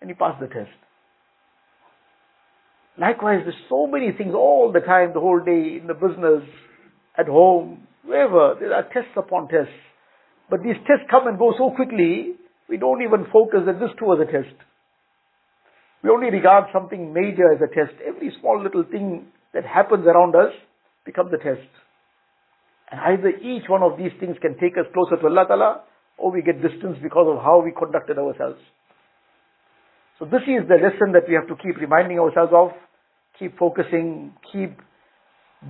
[0.02, 0.72] and he passed the test.
[2.98, 6.44] Likewise, there's so many things all the time, the whole day, in the business,
[7.18, 9.74] at home, wherever, there are tests upon tests.
[10.50, 12.36] But these tests come and go so quickly,
[12.70, 14.56] we don't even focus that this too was a test.
[16.04, 17.96] We only regard something major as a test.
[18.06, 20.52] Every small little thing that happens around us
[21.06, 21.70] becomes a test.
[22.92, 25.82] And either each one of these things can take us closer to Allah Ta'ala,
[26.18, 28.60] or we get distance because of how we conducted ourselves.
[30.20, 32.70] So this is the lesson that we have to keep reminding ourselves of,
[33.40, 34.78] keep focusing, keep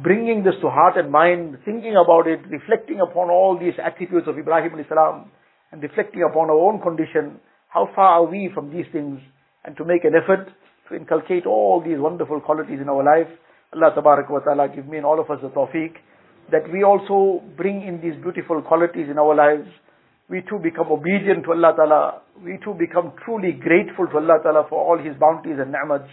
[0.02, 4.38] bringing this to heart and mind, thinking about it, reflecting upon all these attributes of
[4.38, 5.32] Ibrahim salam,
[5.72, 9.20] and reflecting upon our own condition, how far are we from these things,
[9.66, 10.50] and to make an effort
[10.90, 13.30] to inculcate all these wonderful qualities in our life.
[13.74, 15.94] Allah Tabarak wa Ta'ala give me and all of us the tawfiq,
[16.52, 19.68] that we also bring in these beautiful qualities in our lives.
[20.30, 22.22] We too become obedient to Allah Ta'ala.
[22.44, 26.10] We too become truly grateful to Allah Ta'ala for all His bounties and ni'mats.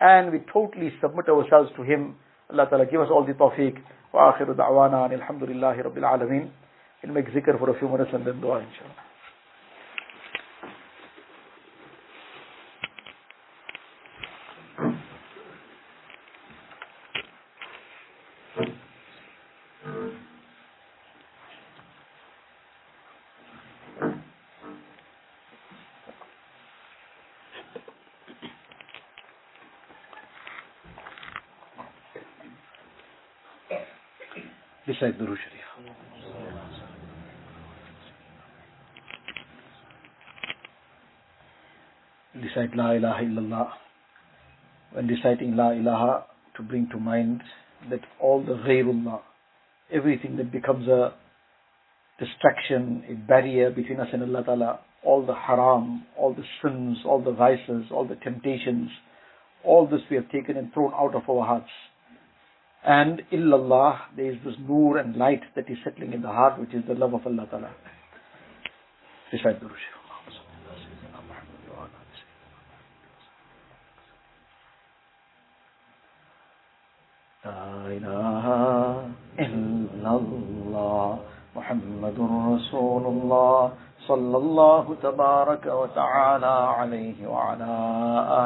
[0.00, 2.16] And we totally submit ourselves to Him.
[2.50, 3.80] اللہ تعالیٰ give us all the توفیق
[4.14, 6.46] وآخر دعوانا الحمدللہ رب العالمین
[7.02, 9.05] we'll make ذکر for a few minutes and then دعا انشاءاللہ
[35.00, 35.94] Recite Durood Sharif.
[42.34, 43.68] Recite La ilaha illallah.
[44.92, 46.24] When reciting La ilaha,
[46.56, 47.42] to bring to mind
[47.90, 49.20] that all the ghairullah,
[49.92, 51.12] everything that becomes a
[52.18, 57.22] distraction, a barrier between us and Allah Ta'ala, all the haram, all the sins, all
[57.22, 58.88] the vices, all the temptations,
[59.62, 61.70] all this we have taken and thrown out of our hearts.
[62.86, 66.72] And illallah, there is this nur and light that is settling in the heart, which
[66.72, 67.70] is the love of Allah Ta'ala.
[69.32, 69.96] Recite the Rushd.
[77.46, 78.46] لا إله
[79.38, 81.18] إلا الله
[81.56, 83.72] محمد رسول الله
[84.08, 87.72] صلى الله تبارك وتعالى عليه وعلى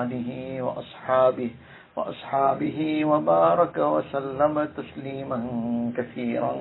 [0.03, 1.51] آله وأصحابه
[1.97, 5.39] وأصحابه وبارك وسلم تسليما
[5.97, 6.53] كثيرا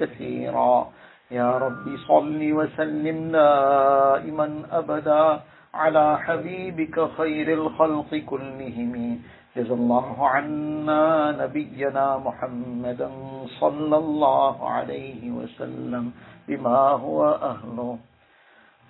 [0.00, 0.86] كثيرا.
[1.30, 5.40] يا رب صل وسلم دائما أبدا
[5.74, 8.92] على حبيبك خير الخلق كلهم.
[9.56, 11.04] جزا الله عنا
[11.42, 13.10] نبينا محمدا
[13.60, 16.12] صلى الله عليه وسلم
[16.48, 17.20] بما هو
[17.52, 17.98] أهله.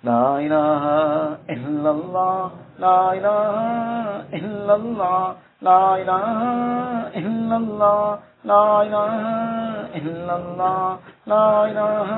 [0.03, 0.83] لا إله
[1.49, 2.51] إلا الله.
[2.79, 3.55] لا إله
[4.33, 6.27] إلا الله لا إله
[7.15, 9.13] إلا الله لا إله
[9.95, 10.97] إلا الله
[11.27, 12.09] لا إله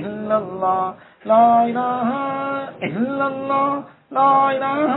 [0.00, 2.08] إلا الله لا إله
[2.88, 4.92] إلا الله لا إله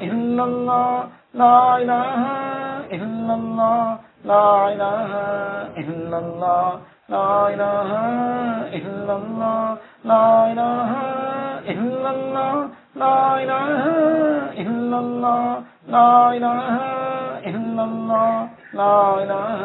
[0.00, 1.04] إلا الله
[1.34, 2.22] لا إله
[2.92, 5.12] إلا الله لا إله
[5.78, 7.90] إلا الله لا إله
[8.78, 10.90] إلا الله لا إله
[11.72, 12.68] إلا الله
[12.98, 13.82] لا إله
[14.62, 16.70] إلا الله لا إله
[17.50, 19.60] إلا الله لا إله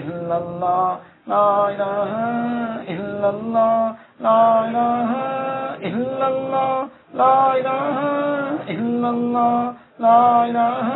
[0.00, 2.12] إلا الله لا إله
[2.94, 5.10] إلا الله لا إله
[5.88, 7.90] إلا الله لا إله
[8.74, 10.88] إلا الله لا إله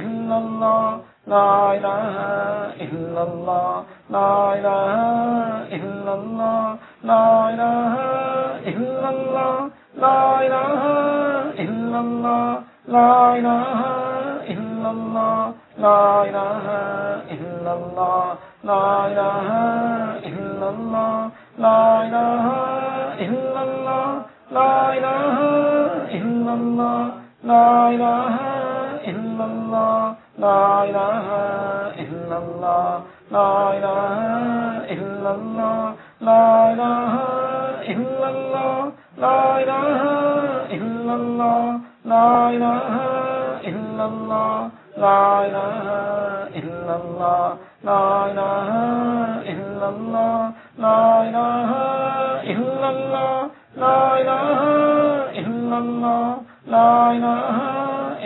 [0.00, 2.16] إلا الله لا إله
[2.86, 4.90] إلا الله لا إله
[5.78, 7.94] إلا الله لا إله
[8.72, 10.80] إلا الله لا إله
[11.64, 13.80] إلا الله لا إله
[14.54, 16.66] إلا الله لا إله
[17.34, 18.24] إلا الله
[18.64, 19.48] لا إله
[20.30, 22.46] إلا الله لا إله
[23.26, 24.22] إلا الله
[24.52, 25.26] لا إله
[26.18, 27.10] إلا الله
[27.44, 28.36] لا إله
[29.10, 31.28] إلا الله لا إله
[32.02, 34.10] إلا الله لا إله
[34.94, 37.14] إلا الله لا إله
[37.88, 40.02] إلا الله لا إله
[40.76, 42.94] إلا الله لا إله
[43.70, 45.86] إلا الله لا إله
[46.60, 48.70] إلا الله لا إله
[49.52, 51.70] إلا الله لا إله
[52.52, 54.50] إلا الله لا إله
[55.42, 57.50] إلا الله لا إله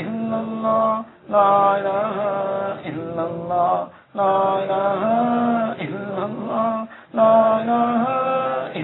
[0.02, 2.16] إلا الله لا إله
[2.90, 5.02] إلا الله لا إله
[5.86, 8.47] إلا الله لا إله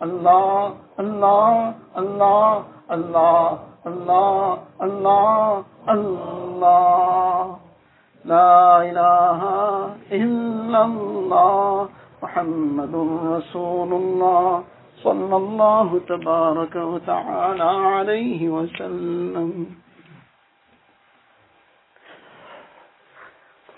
[0.00, 7.60] Allah, Allah, Allah, Allah, Allah, Allah, Allah.
[8.24, 9.40] لا إله
[10.12, 11.88] إلا الله
[12.22, 12.94] محمد
[13.36, 14.64] رسول الله
[15.04, 19.50] صلى الله تبارك وتعالى عليه وسلم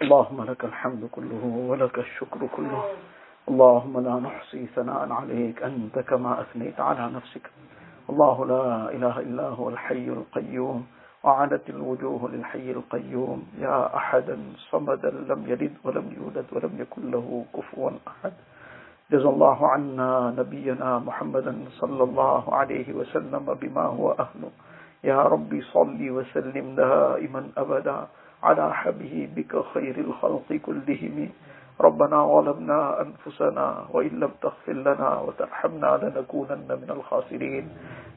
[0.02, 2.82] اللهم لك الحمد كله ولك الشكر كله
[3.48, 7.50] اللهم لا نحصي ثناء عليك أنت كما أثنيت على نفسك.
[8.10, 10.86] الله لا إله إلا هو الحي القيوم.
[11.24, 13.46] وعنت الوجوه للحي القيوم.
[13.58, 14.38] يا أحدا
[14.70, 18.32] صمدا لم يلد ولم يولد ولم يكن له كفوا أحد.
[19.10, 24.50] جزا الله عنا نبينا محمدا صلى الله عليه وسلم بما هو أهله
[25.04, 28.06] يا ربي صل وسلم دائما أبدا
[28.42, 31.28] على حبيبك خير الخلق كلهم.
[31.80, 37.68] ربنا ظلمنا أنفسنا وإن لم تغفر لنا وترحمنا لنكونن من الخاسرين.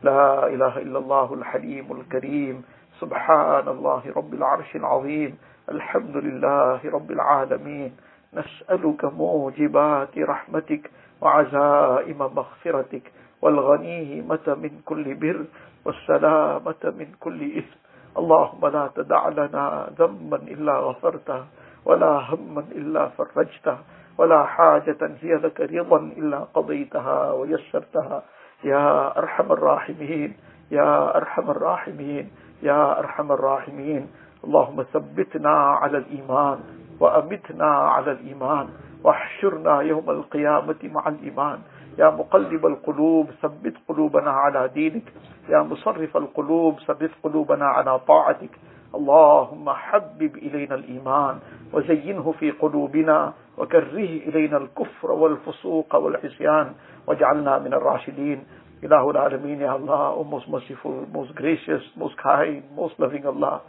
[0.04, 2.64] لا إله إلا الله الحليم الكريم.
[3.00, 5.38] سبحان الله رب العرش العظيم.
[5.70, 7.92] الحمد لله رب العالمين.
[8.34, 10.92] نسألك موجبات رحمتك
[11.22, 13.06] وعزائم مغفرتك.
[13.42, 15.46] والغنيمة من كل بر
[15.86, 17.80] والسلامة من كل إثم.
[18.18, 21.44] اللهم لا تدع لنا ذنبا إلا غفرته.
[21.90, 23.78] ولا هما إلا فرجته
[24.18, 28.24] ولا حاجة هي لك رضا إلا قضيتها ويسرتها.
[28.64, 30.38] يا أرحم الراحمين
[30.72, 32.32] يا أرحم الراحمين
[32.64, 34.04] يا أرحم الراحمين.
[34.44, 36.60] اللهم ثبتنا على الإيمان
[37.00, 38.68] وأمتنا على الإيمان.
[39.04, 41.60] واحشرنا يوم القيامة مع الإيمان.
[41.98, 45.04] يا مقلب القلوب ثبت قلوبنا على دينك.
[45.50, 48.54] يا مصرف القلوب ثبت قلوبنا على طاعتك.
[48.96, 51.40] اللهم حبب إلينا الإيمان
[51.74, 56.74] وزينه في قلوبنا وكره إلينا الكفر والفسوق والعصيان
[57.08, 58.44] واجعلنا من الراشدين
[58.82, 63.62] Alameen, Ya Allah, O most merciful, most gracious, most kind, most loving Allah.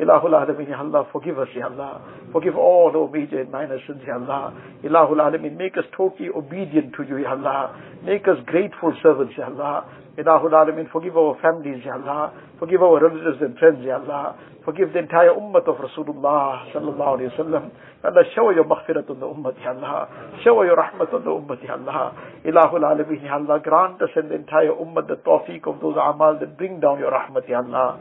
[0.00, 2.00] Ilahul Alameen, Ya Allah, forgive us, Ya Allah.
[2.32, 4.54] Forgive all our major and minor sins, Ya Allah.
[4.84, 7.74] Ilahul Alameen, make us totally obedient to you, Ya Allah.
[8.04, 9.86] Make us grateful servants, Ya Allah.
[10.16, 12.32] Ilahul Alameen, forgive our families, Ya Allah.
[12.60, 14.38] Forgive our relatives and friends, Ya Allah.
[14.64, 17.70] Forgive the entire ummah of Rasulullah sallallahu alayhi wa sallam.
[18.04, 20.06] Allah, shower your maghfirat on the ummah, Ya Allah.
[20.44, 22.14] Shower your rahmat on the ummah, Ya Allah.
[22.46, 23.58] Ilahul Alameen, Ya Allah.
[23.58, 27.10] Grant us and the entire ummah the tawfiq of those amal that bring down your
[27.10, 27.98] rahmat, Ya Allah.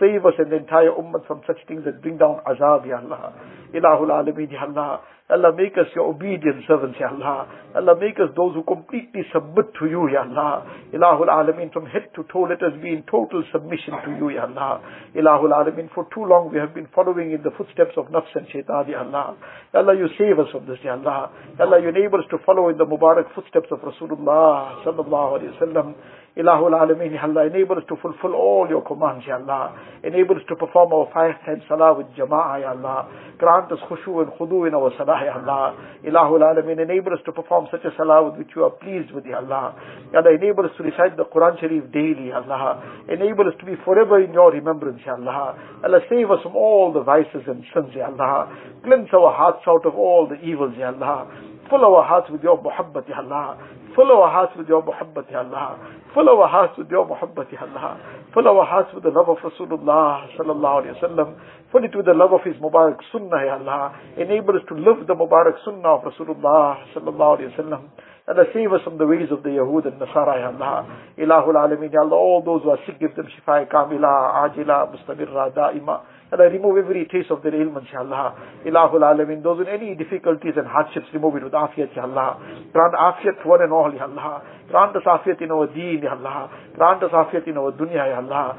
[0.00, 3.34] Save us and the entire ummah from such things that bring down azab, Ya Allah.
[3.74, 5.00] Ilahul Alameen, Ya Allah.
[5.30, 7.46] Allah, make us your obedient servants, Ya Allah.
[7.76, 10.66] Allah, make us those who completely submit to you, Ya Allah.
[10.92, 14.48] Ilahul Alameen, from head to toe, let us be in total submission to you, Ya
[14.48, 14.82] Allah.
[15.14, 18.48] Ilahul Alameen, for too long we have been following in the footsteps of nafs and
[18.50, 19.36] shaitan, Ya Allah.
[19.74, 21.30] Allah, you save us from this, Ya Allah.
[21.60, 25.62] Allah, you enable us to follow in the Mubarak footsteps of Rasulullah, sallallahu alayhi wa
[25.62, 25.94] sallam.
[26.36, 29.74] Ilahul Alameen, Ya Allah, enable us to fulfill all your commands, Ya Allah.
[30.04, 33.10] Enable us to perform our five times salah with jama'ah, Ya Allah.
[33.36, 35.74] Grant us khushu and khudu in our salah, Ya Allah.
[36.06, 39.26] Ilahul Alameen, enable us to perform such a salah with which you are pleased with,
[39.26, 39.74] Ya Allah.
[40.12, 42.78] Ya Allah, enable us to recite the Quran Sharif daily, Ya Allah.
[43.10, 45.58] Enable us to be forever in your remembrance, Ya Allah.
[45.82, 48.54] Allah, save us from all the vices and sins, Ya Allah.
[48.84, 51.26] Cleanse our hearts out of all the evils, Ya Allah.
[51.68, 53.58] Fill our hearts with your muhabbat, Ya Allah.
[53.96, 55.78] Fill our hearts with your muhabbat, Ya Allah.
[56.14, 57.98] Fill our hearts with your muhabbat, Ya Allah.
[58.32, 61.40] Fill our hearts with the love of Rasulullah sallallahu alayhi wa sallam.
[61.72, 63.98] Fill it with the love of His Mubarak Sunnah, Ya Allah.
[64.16, 67.82] Enable us to live the Mubarak Sunnah of Rasulullah sallallahu alayhi wa sallam.
[68.28, 70.86] Allah save us from the ways of the Yahud and Nasara, Ya Allah.
[71.18, 72.14] Ilahul Alameen, Ya Allah.
[72.14, 76.02] All those who are sick, give them shifa kamila, ajila, mustamirra, da'ima.
[76.32, 78.34] Allah, remove every trace of their ailments, Ya Allah.
[78.64, 82.38] Ilahul Alameen, those in any difficulties and hardships, remove it with afiyat, Ya Allah.
[82.72, 84.42] Grant afiyat one and all, Ya Allah.
[84.68, 86.50] Grant us afiyat in our deen, Ya Allah.
[86.76, 88.56] Grant us afiyat in our dunya, Ya Allah.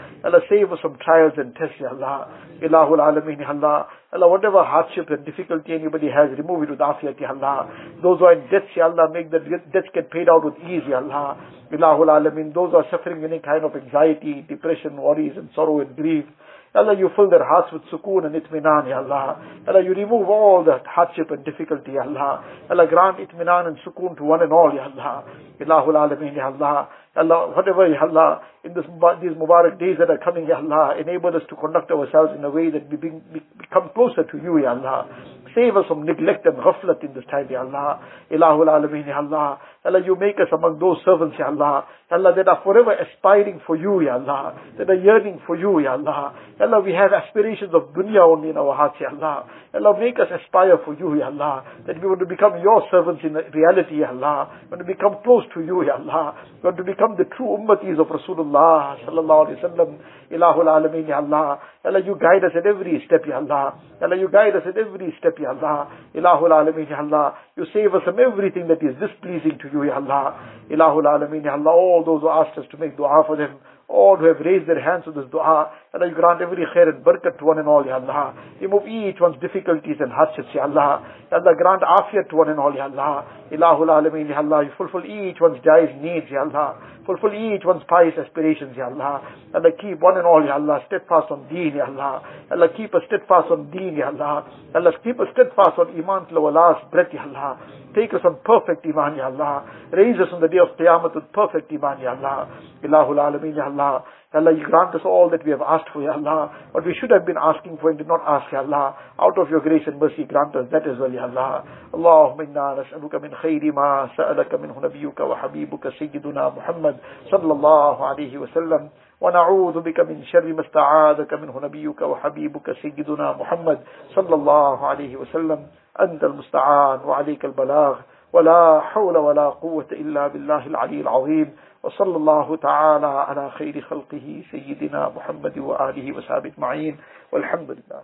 [0.50, 2.28] Save us from trials and tests, Ya Allah.
[2.62, 3.88] Ilahul Alameen, Ya Allah.
[4.12, 7.72] Whatever hardship and difficulty anybody has, remove it with afiyat, Ya Allah.
[8.04, 9.40] Those who are in debts, Ya make the
[9.72, 11.38] debts get paid out with ease, Ya Allah.
[11.72, 15.96] Ilahul Alameen, those who are suffering any kind of anxiety, depression, worries and sorrow and
[15.96, 16.26] grief,
[16.74, 19.44] Allah, you fill their hearts with sukoon and itminan, Ya Allah.
[19.68, 22.46] Allah, you remove all the hardship and difficulty, Ya Allah.
[22.70, 25.26] Allah, grant itminan and sukoon to one and all, Ya Allah.
[25.60, 26.88] Ilahul Alameen, Ya Allah.
[27.18, 28.86] Allah, whatever, Ya Allah, in this,
[29.22, 32.50] these Mubarak days that are coming, Ya Allah, enable us to conduct ourselves in a
[32.50, 35.12] way that we become closer to you, Ya Allah.
[35.54, 38.00] Save us from neglect and ghaflat in this time, Ya Allah.
[38.32, 39.60] Ilahul Alameen, Ya Allah.
[39.84, 41.86] Allah, you make us among those servants, Ya Allah.
[42.12, 44.54] Allah, that are forever aspiring for you, Ya Allah.
[44.78, 46.38] That are yearning for you, Ya Allah.
[46.62, 49.50] Allah, we have aspirations of dunya only in our hearts, Ya Allah.
[49.74, 51.66] Allah, make us aspire for you, Ya Allah.
[51.88, 54.54] That we want to become your servants in reality, Ya Allah.
[54.70, 56.38] We want to become close to you, Ya Allah.
[56.62, 59.98] We want to become the true ummatis of Rasulullah, Sallallahu Alaihi Wasallam.
[60.30, 61.58] Ilahul Alameen, Ya Allah.
[61.84, 63.82] Allah, you guide us at every step, Ya Allah.
[63.98, 65.90] Allah, you guide us at every step, Ya Allah.
[66.14, 67.34] Ilahul Alameen, Ya Allah.
[67.58, 70.36] You save us from everything that is displeasing to you, Ya Allah.
[70.70, 71.72] Ilahul Alameen, Ya Allah.
[71.72, 73.58] All those who asked us to make dua for them,
[73.88, 77.04] all who have raised their hands to this dua, Allah, you grant every khair and
[77.04, 78.34] barakat to one and all, Ya Allah.
[78.62, 81.04] Remove each one's difficulties and hardships, Ya Allah.
[81.30, 83.28] Ya Allah, grant afiyat to one and all, Ya Allah.
[83.52, 84.64] Ilahul Alameen, Ya Allah.
[84.64, 86.80] You fulfill each one's jaiz needs, Ya Allah.
[87.06, 89.20] Fulfill each one's pious aspirations, Ya Allah.
[89.54, 92.24] Allah, keep one and all, Ya Allah, steadfast on deen, Ya Allah.
[92.50, 94.48] Allah, keep us steadfast on deen, Ya Allah.
[94.74, 97.60] Allah, keep us steadfast on iman till our last breath, Ya Allah.
[97.94, 99.68] Take us on perfect iman, Ya Allah.
[99.92, 102.48] Raise us on the day of Qiyamah with perfect iman, Ya Allah.
[102.80, 104.06] Ilahul Alameen, Ya Allah.
[104.35, 106.53] Allah, you grant us all that we have asked for, Ya Allah.
[106.73, 108.97] What we should have been asking for and did not ask, Ya Allah.
[109.19, 111.65] Out of your grace and mercy, grant us that as well, Ya Allah.
[111.95, 116.97] اللهم إنا نسألك من خير ما سألك منه نبيك وحبيبك سيدنا محمد
[117.31, 118.89] صلى الله عليه وسلم
[119.21, 123.79] ونعوذ بك من شر ما استعاذك منه نبيك وحبيبك سيدنا محمد
[124.15, 125.67] صلى الله عليه وسلم
[126.01, 127.97] أنت المستعان وعليك البلاغ
[128.33, 135.08] ولا حول ولا قوة إلا بالله العلي العظيم وصلی اللہ تعالی علی خیر خلقه سیدنا
[135.16, 137.00] محمد و آلہ وصحابہ اجمعین
[137.32, 138.04] والحمد لله